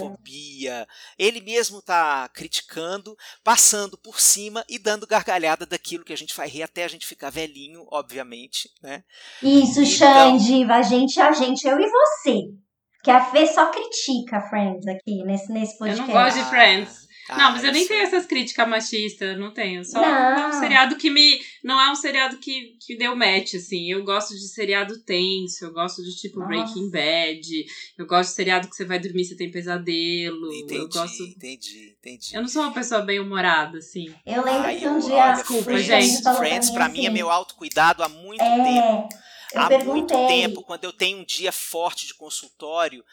[0.00, 0.86] homofobia.
[1.18, 6.48] Ele mesmo está criticando, passando por cima e dando gargalhada daquilo que a gente vai
[6.48, 9.04] rir até a gente ficar velhinho, obviamente, né?
[9.42, 12.65] Isso, Então- Xande, a gente, a gente, eu e você.
[13.06, 16.00] Que a Fê só critica Friends aqui nesse, nesse Eu podcast.
[16.02, 17.06] não gosto de Friends.
[17.28, 19.84] Ah, não, mas eu nem tenho essas críticas machistas, eu não tenho.
[19.84, 20.08] Só Não.
[20.08, 21.40] é um seriado que me.
[21.62, 23.90] Não é um seriado que, que deu match, assim.
[23.90, 26.48] Eu gosto de seriado tenso, eu gosto de tipo Nossa.
[26.48, 27.64] Breaking Bad,
[27.98, 30.52] eu gosto de seriado que você vai dormir e você tem pesadelo.
[30.52, 31.22] Entendi, Eu gosto.
[31.22, 32.34] entendi, entendi.
[32.34, 34.12] Eu não sou uma pessoa bem humorada, assim.
[34.24, 36.22] Eu lembro Ai, que um eu- dia olha, Desculpa, o gente.
[36.36, 39.08] Friends, pra mim, é assim, meu autocuidado há muito tempo.
[39.52, 39.92] Eu há perguntei.
[39.92, 43.04] muito tempo, quando eu tenho um dia forte de consultório,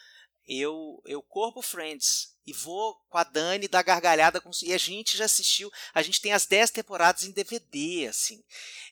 [0.47, 4.41] eu, eu corro pro Friends e vou com a Dani dar gargalhada.
[4.41, 8.43] Com, e a gente já assistiu, a gente tem as 10 temporadas em DVD, assim.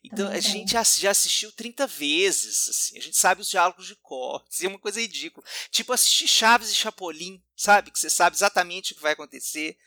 [0.04, 0.52] Então Também a tem.
[0.52, 2.98] gente já assistiu 30 vezes, assim.
[2.98, 4.44] A gente sabe os diálogos de cor.
[4.62, 5.46] É uma coisa ridícula.
[5.70, 7.92] Tipo assistir Chaves e Chapolin, sabe?
[7.92, 9.78] Que você sabe exatamente o que vai acontecer.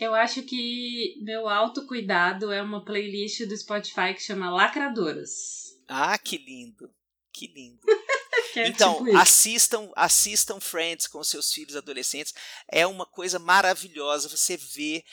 [0.00, 5.63] Eu acho que meu autocuidado é uma playlist do Spotify que chama Lacradoras.
[5.88, 6.92] Ah, que lindo.
[7.32, 7.80] Que lindo.
[8.56, 12.32] É Então, tipo assistam, assistam Friends com seus filhos adolescentes.
[12.70, 14.28] É uma coisa maravilhosa.
[14.28, 15.04] Você vê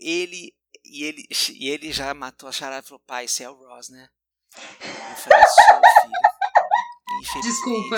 [0.00, 0.54] ele
[0.84, 3.88] e ele e ele já matou a charada e falou: "Pai, esse é o Ross,
[3.88, 4.08] né?"
[4.54, 7.96] Eu falei: "Sou, filho." Desculpa.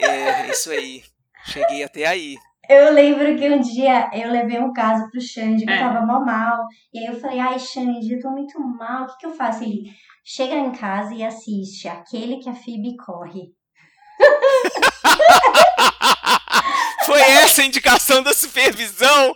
[0.00, 1.04] É, isso aí.
[1.46, 2.38] Cheguei até aí.
[2.68, 5.76] Eu lembro que um dia eu levei um caso pro Xande, que É.
[5.76, 6.58] eu tava mal mal.
[6.94, 9.64] E aí eu falei, ai, Xande, eu tô muito mal, o que que eu faço?
[9.64, 9.90] Ele
[10.24, 13.48] chega em casa e assiste aquele que a Phoebe corre.
[17.04, 19.34] Foi essa a indicação da supervisão?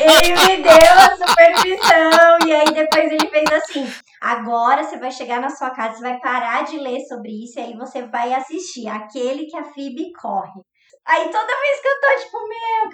[0.00, 2.38] Ele me deu a supervisão.
[2.46, 3.88] E aí depois ele fez assim:
[4.20, 7.62] agora você vai chegar na sua casa, você vai parar de ler sobre isso, e
[7.62, 10.60] aí você vai assistir aquele que a Phoebe corre.
[11.06, 12.90] Aí toda vez que eu tô, tipo, meu,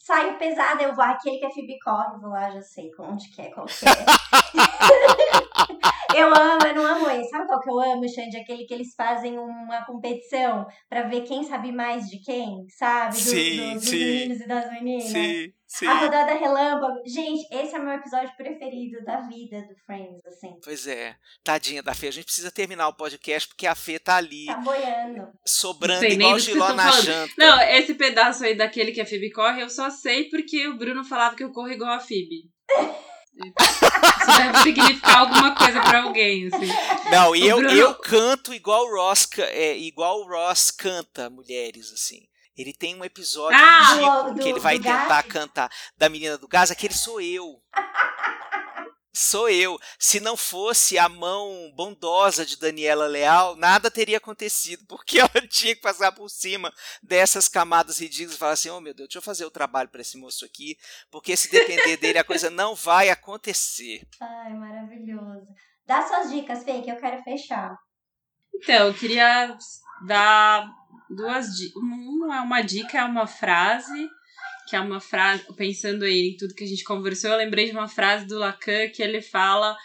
[0.00, 3.50] saio pesada, eu vou, aquele que Phoebe corre, vou lá, já sei onde que é,
[3.50, 3.90] qual que é.
[6.16, 7.30] eu amo, eu não amo esse.
[7.30, 8.36] Sabe qual que eu amo, Xande?
[8.36, 13.14] Aquele que eles fazem uma competição pra ver quem sabe mais de quem, sabe?
[13.14, 13.96] Do- Sim, dos sim.
[13.98, 15.04] meninos e das meninas.
[15.04, 15.86] Sim, sim.
[15.86, 17.00] A rodada relâmpago.
[17.06, 20.54] Gente, esse é o meu episódio preferido da vida do Friends, assim.
[20.64, 21.14] Pois é.
[21.44, 24.56] Tadinha da Fê, a gente precisa terminar o podcast porque a Fê tá ali Tá
[24.56, 25.28] boiando.
[25.46, 27.04] sobrando sei nem igual do giló na falando.
[27.04, 27.34] janta.
[27.38, 31.04] Não, esse pedaço aí daquele que a Phoebe corre, eu só sei porque o Bruno
[31.04, 32.50] falava que eu corro igual a Phoebe.
[33.34, 36.68] Isso deve significar alguma coisa pra alguém, assim.
[37.10, 41.90] Não, e eu, Bruno- eu canto igual o Ross, é, igual o Ross canta mulheres,
[41.92, 42.20] assim.
[42.56, 43.94] Ele tem um episódio Ah!
[43.94, 45.26] ridículo Do- que ele vai tentar gás?
[45.26, 47.56] cantar da menina do gás, aquele sou eu.
[49.12, 49.78] Sou eu.
[49.98, 55.74] Se não fosse a mão bondosa de Daniela Leal, nada teria acontecido, porque ela tinha
[55.74, 56.72] que passar por cima
[57.02, 60.00] dessas camadas ridículas e falar assim: oh meu Deus, deixa eu fazer o trabalho para
[60.00, 60.76] esse moço aqui,
[61.10, 64.06] porque se depender dele a coisa não vai acontecer.
[64.20, 65.48] Ai, maravilhoso.
[65.86, 67.76] Dá suas dicas, Fê, que eu quero fechar.
[68.54, 69.56] Então, eu queria
[70.06, 70.70] dar
[71.08, 71.82] duas dicas.
[71.82, 74.08] Uma é uma dica, é uma frase,
[74.70, 77.72] que é uma frase, pensando aí em tudo que a gente conversou, eu lembrei de
[77.72, 79.76] uma frase do Lacan que ele fala: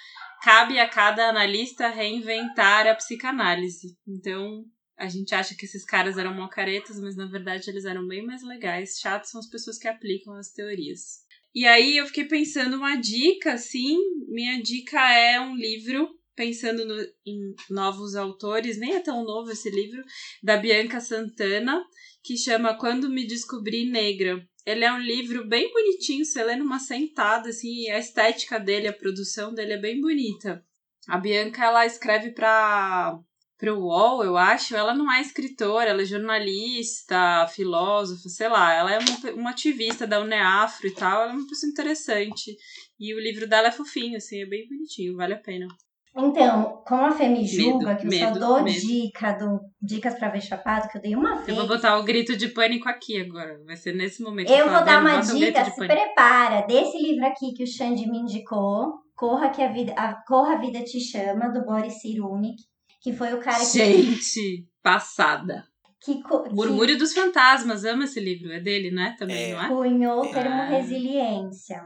[0.43, 3.97] cabe a cada analista reinventar a psicanálise.
[4.07, 4.63] Então,
[4.95, 8.43] a gente acha que esses caras eram malcaretas, mas na verdade eles eram bem mais
[8.43, 8.99] legais.
[9.01, 11.25] Chatos são as pessoas que aplicam as teorias.
[11.53, 13.97] E aí eu fiquei pensando uma dica, assim,
[14.27, 19.69] minha dica é um livro pensando no- em novos autores, nem é tão novo esse
[19.69, 20.03] livro,
[20.43, 21.83] da Bianca Santana,
[22.23, 24.45] que chama Quando Me Descobri Negra.
[24.65, 28.93] Ele é um livro bem bonitinho, você lê numa sentada, assim, a estética dele, a
[28.93, 30.63] produção dele é bem bonita.
[31.07, 33.19] A Bianca, ela escreve para
[33.57, 34.75] pro UOL, eu acho.
[34.75, 38.73] Ela não é escritora, ela é jornalista, filósofa, sei lá.
[38.73, 41.23] Ela é uma, uma ativista da UNEAFRO e tal.
[41.23, 42.57] Ela é uma pessoa interessante.
[42.99, 45.67] E o livro dela é fofinho, assim, é bem bonitinho, vale a pena.
[46.17, 48.79] Então, como a Fê me julga, Medo, que eu medo, só dou medo.
[48.79, 51.49] dica do Dicas pra ver chapado, que eu dei uma vez.
[51.49, 53.61] Eu vou botar o grito de pânico aqui agora.
[53.65, 54.49] Vai ser nesse momento.
[54.49, 55.93] Eu vou dar uma dica, se pânico.
[55.93, 60.53] prepara, desse livro aqui que o Xande me indicou, Corra que a vida, a, Corra
[60.55, 62.61] a vida te chama, do Boris Cyrulnik,
[63.01, 65.63] que foi o cara que Gente, passada.
[66.01, 68.51] que, co- Murmúrio dos Fantasmas, ama esse livro.
[68.51, 69.15] É dele, né?
[69.17, 69.53] Também, É.
[69.53, 69.67] não é?
[69.69, 70.33] cunhou o É.
[70.33, 71.81] termo resiliência.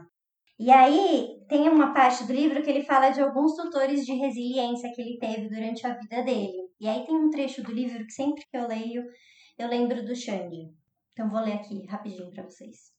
[0.62, 4.92] E aí tem uma parte do livro que ele fala de alguns tutores de resiliência
[4.94, 6.68] que ele teve durante a vida dele.
[6.78, 9.02] E aí tem um trecho do livro que sempre que eu leio,
[9.58, 10.68] eu lembro do Xande.
[11.14, 12.92] Então vou ler aqui rapidinho para vocês.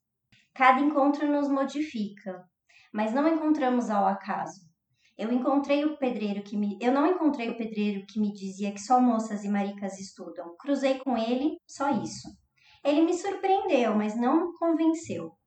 [0.56, 2.44] Cada encontro nos modifica,
[2.92, 4.62] mas não encontramos ao acaso.
[5.16, 8.82] Eu encontrei o pedreiro que me eu não encontrei o pedreiro que me dizia que
[8.82, 10.56] só moças e maricas estudam.
[10.58, 12.28] Cruzei com ele, só isso.
[12.84, 15.40] Ele me surpreendeu, mas não me convenceu.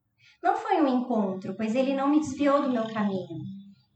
[0.44, 3.38] Não foi um encontro, pois ele não me desviou do meu caminho.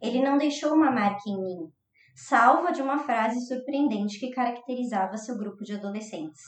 [0.01, 1.71] Ele não deixou uma marca em mim,
[2.17, 6.41] salva de uma frase surpreendente que caracterizava seu grupo de adolescentes.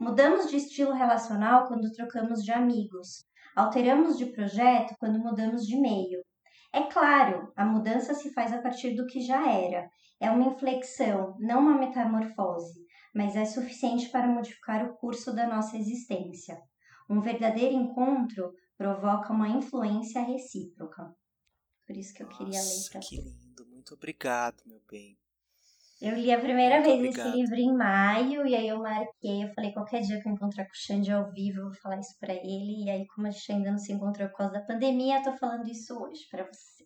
[0.00, 3.24] Mudamos de estilo relacional quando trocamos de amigos.
[3.54, 6.24] Alteramos de projeto quando mudamos de meio.
[6.72, 9.88] É claro, a mudança se faz a partir do que já era.
[10.18, 12.80] É uma inflexão, não uma metamorfose,
[13.14, 16.58] mas é suficiente para modificar o curso da nossa existência.
[17.08, 18.52] Um verdadeiro encontro
[18.84, 21.14] provoca uma influência recíproca.
[21.86, 23.22] Por isso que eu queria ler Nossa, para que você.
[23.28, 23.66] lindo.
[23.66, 25.18] Muito obrigado, meu bem.
[26.00, 27.28] Eu li a primeira Muito vez obrigado.
[27.28, 30.64] esse livro em maio, e aí eu marquei, eu falei, qualquer dia que eu encontrar
[30.64, 32.84] com o Xande ao vivo, eu vou falar isso pra ele.
[32.86, 35.36] E aí, como a gente ainda não se encontrou por causa da pandemia, eu tô
[35.36, 36.84] falando isso hoje pra você.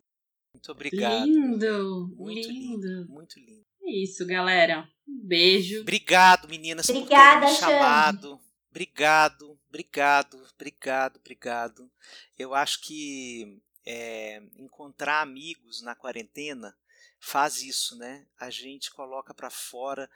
[0.53, 1.25] Muito obrigado.
[1.27, 2.89] Lindo, Muito lindo.
[2.89, 3.09] lindo.
[3.09, 3.63] Muito lindo.
[3.85, 4.85] É isso, galera.
[5.07, 5.83] Um beijo.
[5.83, 7.73] Obrigado, meninas, Obrigada, por terem me Xande.
[7.79, 8.41] chamado.
[8.69, 11.91] Obrigado, obrigado, obrigado, obrigado.
[12.39, 16.77] Eu acho que é, encontrar amigos na quarentena
[17.19, 18.27] faz isso, né?
[18.39, 20.09] A gente coloca para fora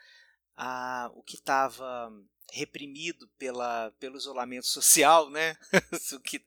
[0.57, 2.11] a, o que estava
[2.53, 5.57] reprimido pela, pelo isolamento social, né?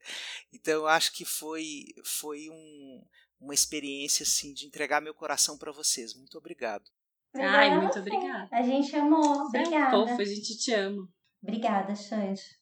[0.53, 3.05] Então eu acho que foi, foi um-
[3.39, 6.13] uma experiência assim de entregar meu coração para vocês.
[6.13, 6.89] Muito obrigado.
[7.33, 7.99] Ai, Obrigada a muito você.
[7.99, 8.49] obrigada.
[8.51, 9.23] A gente amou.
[9.23, 9.91] Você é um Obrigada.
[9.91, 11.09] fofo, a gente te ama.
[11.41, 12.60] Obrigada, Xande.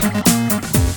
[0.00, 0.87] Thank you.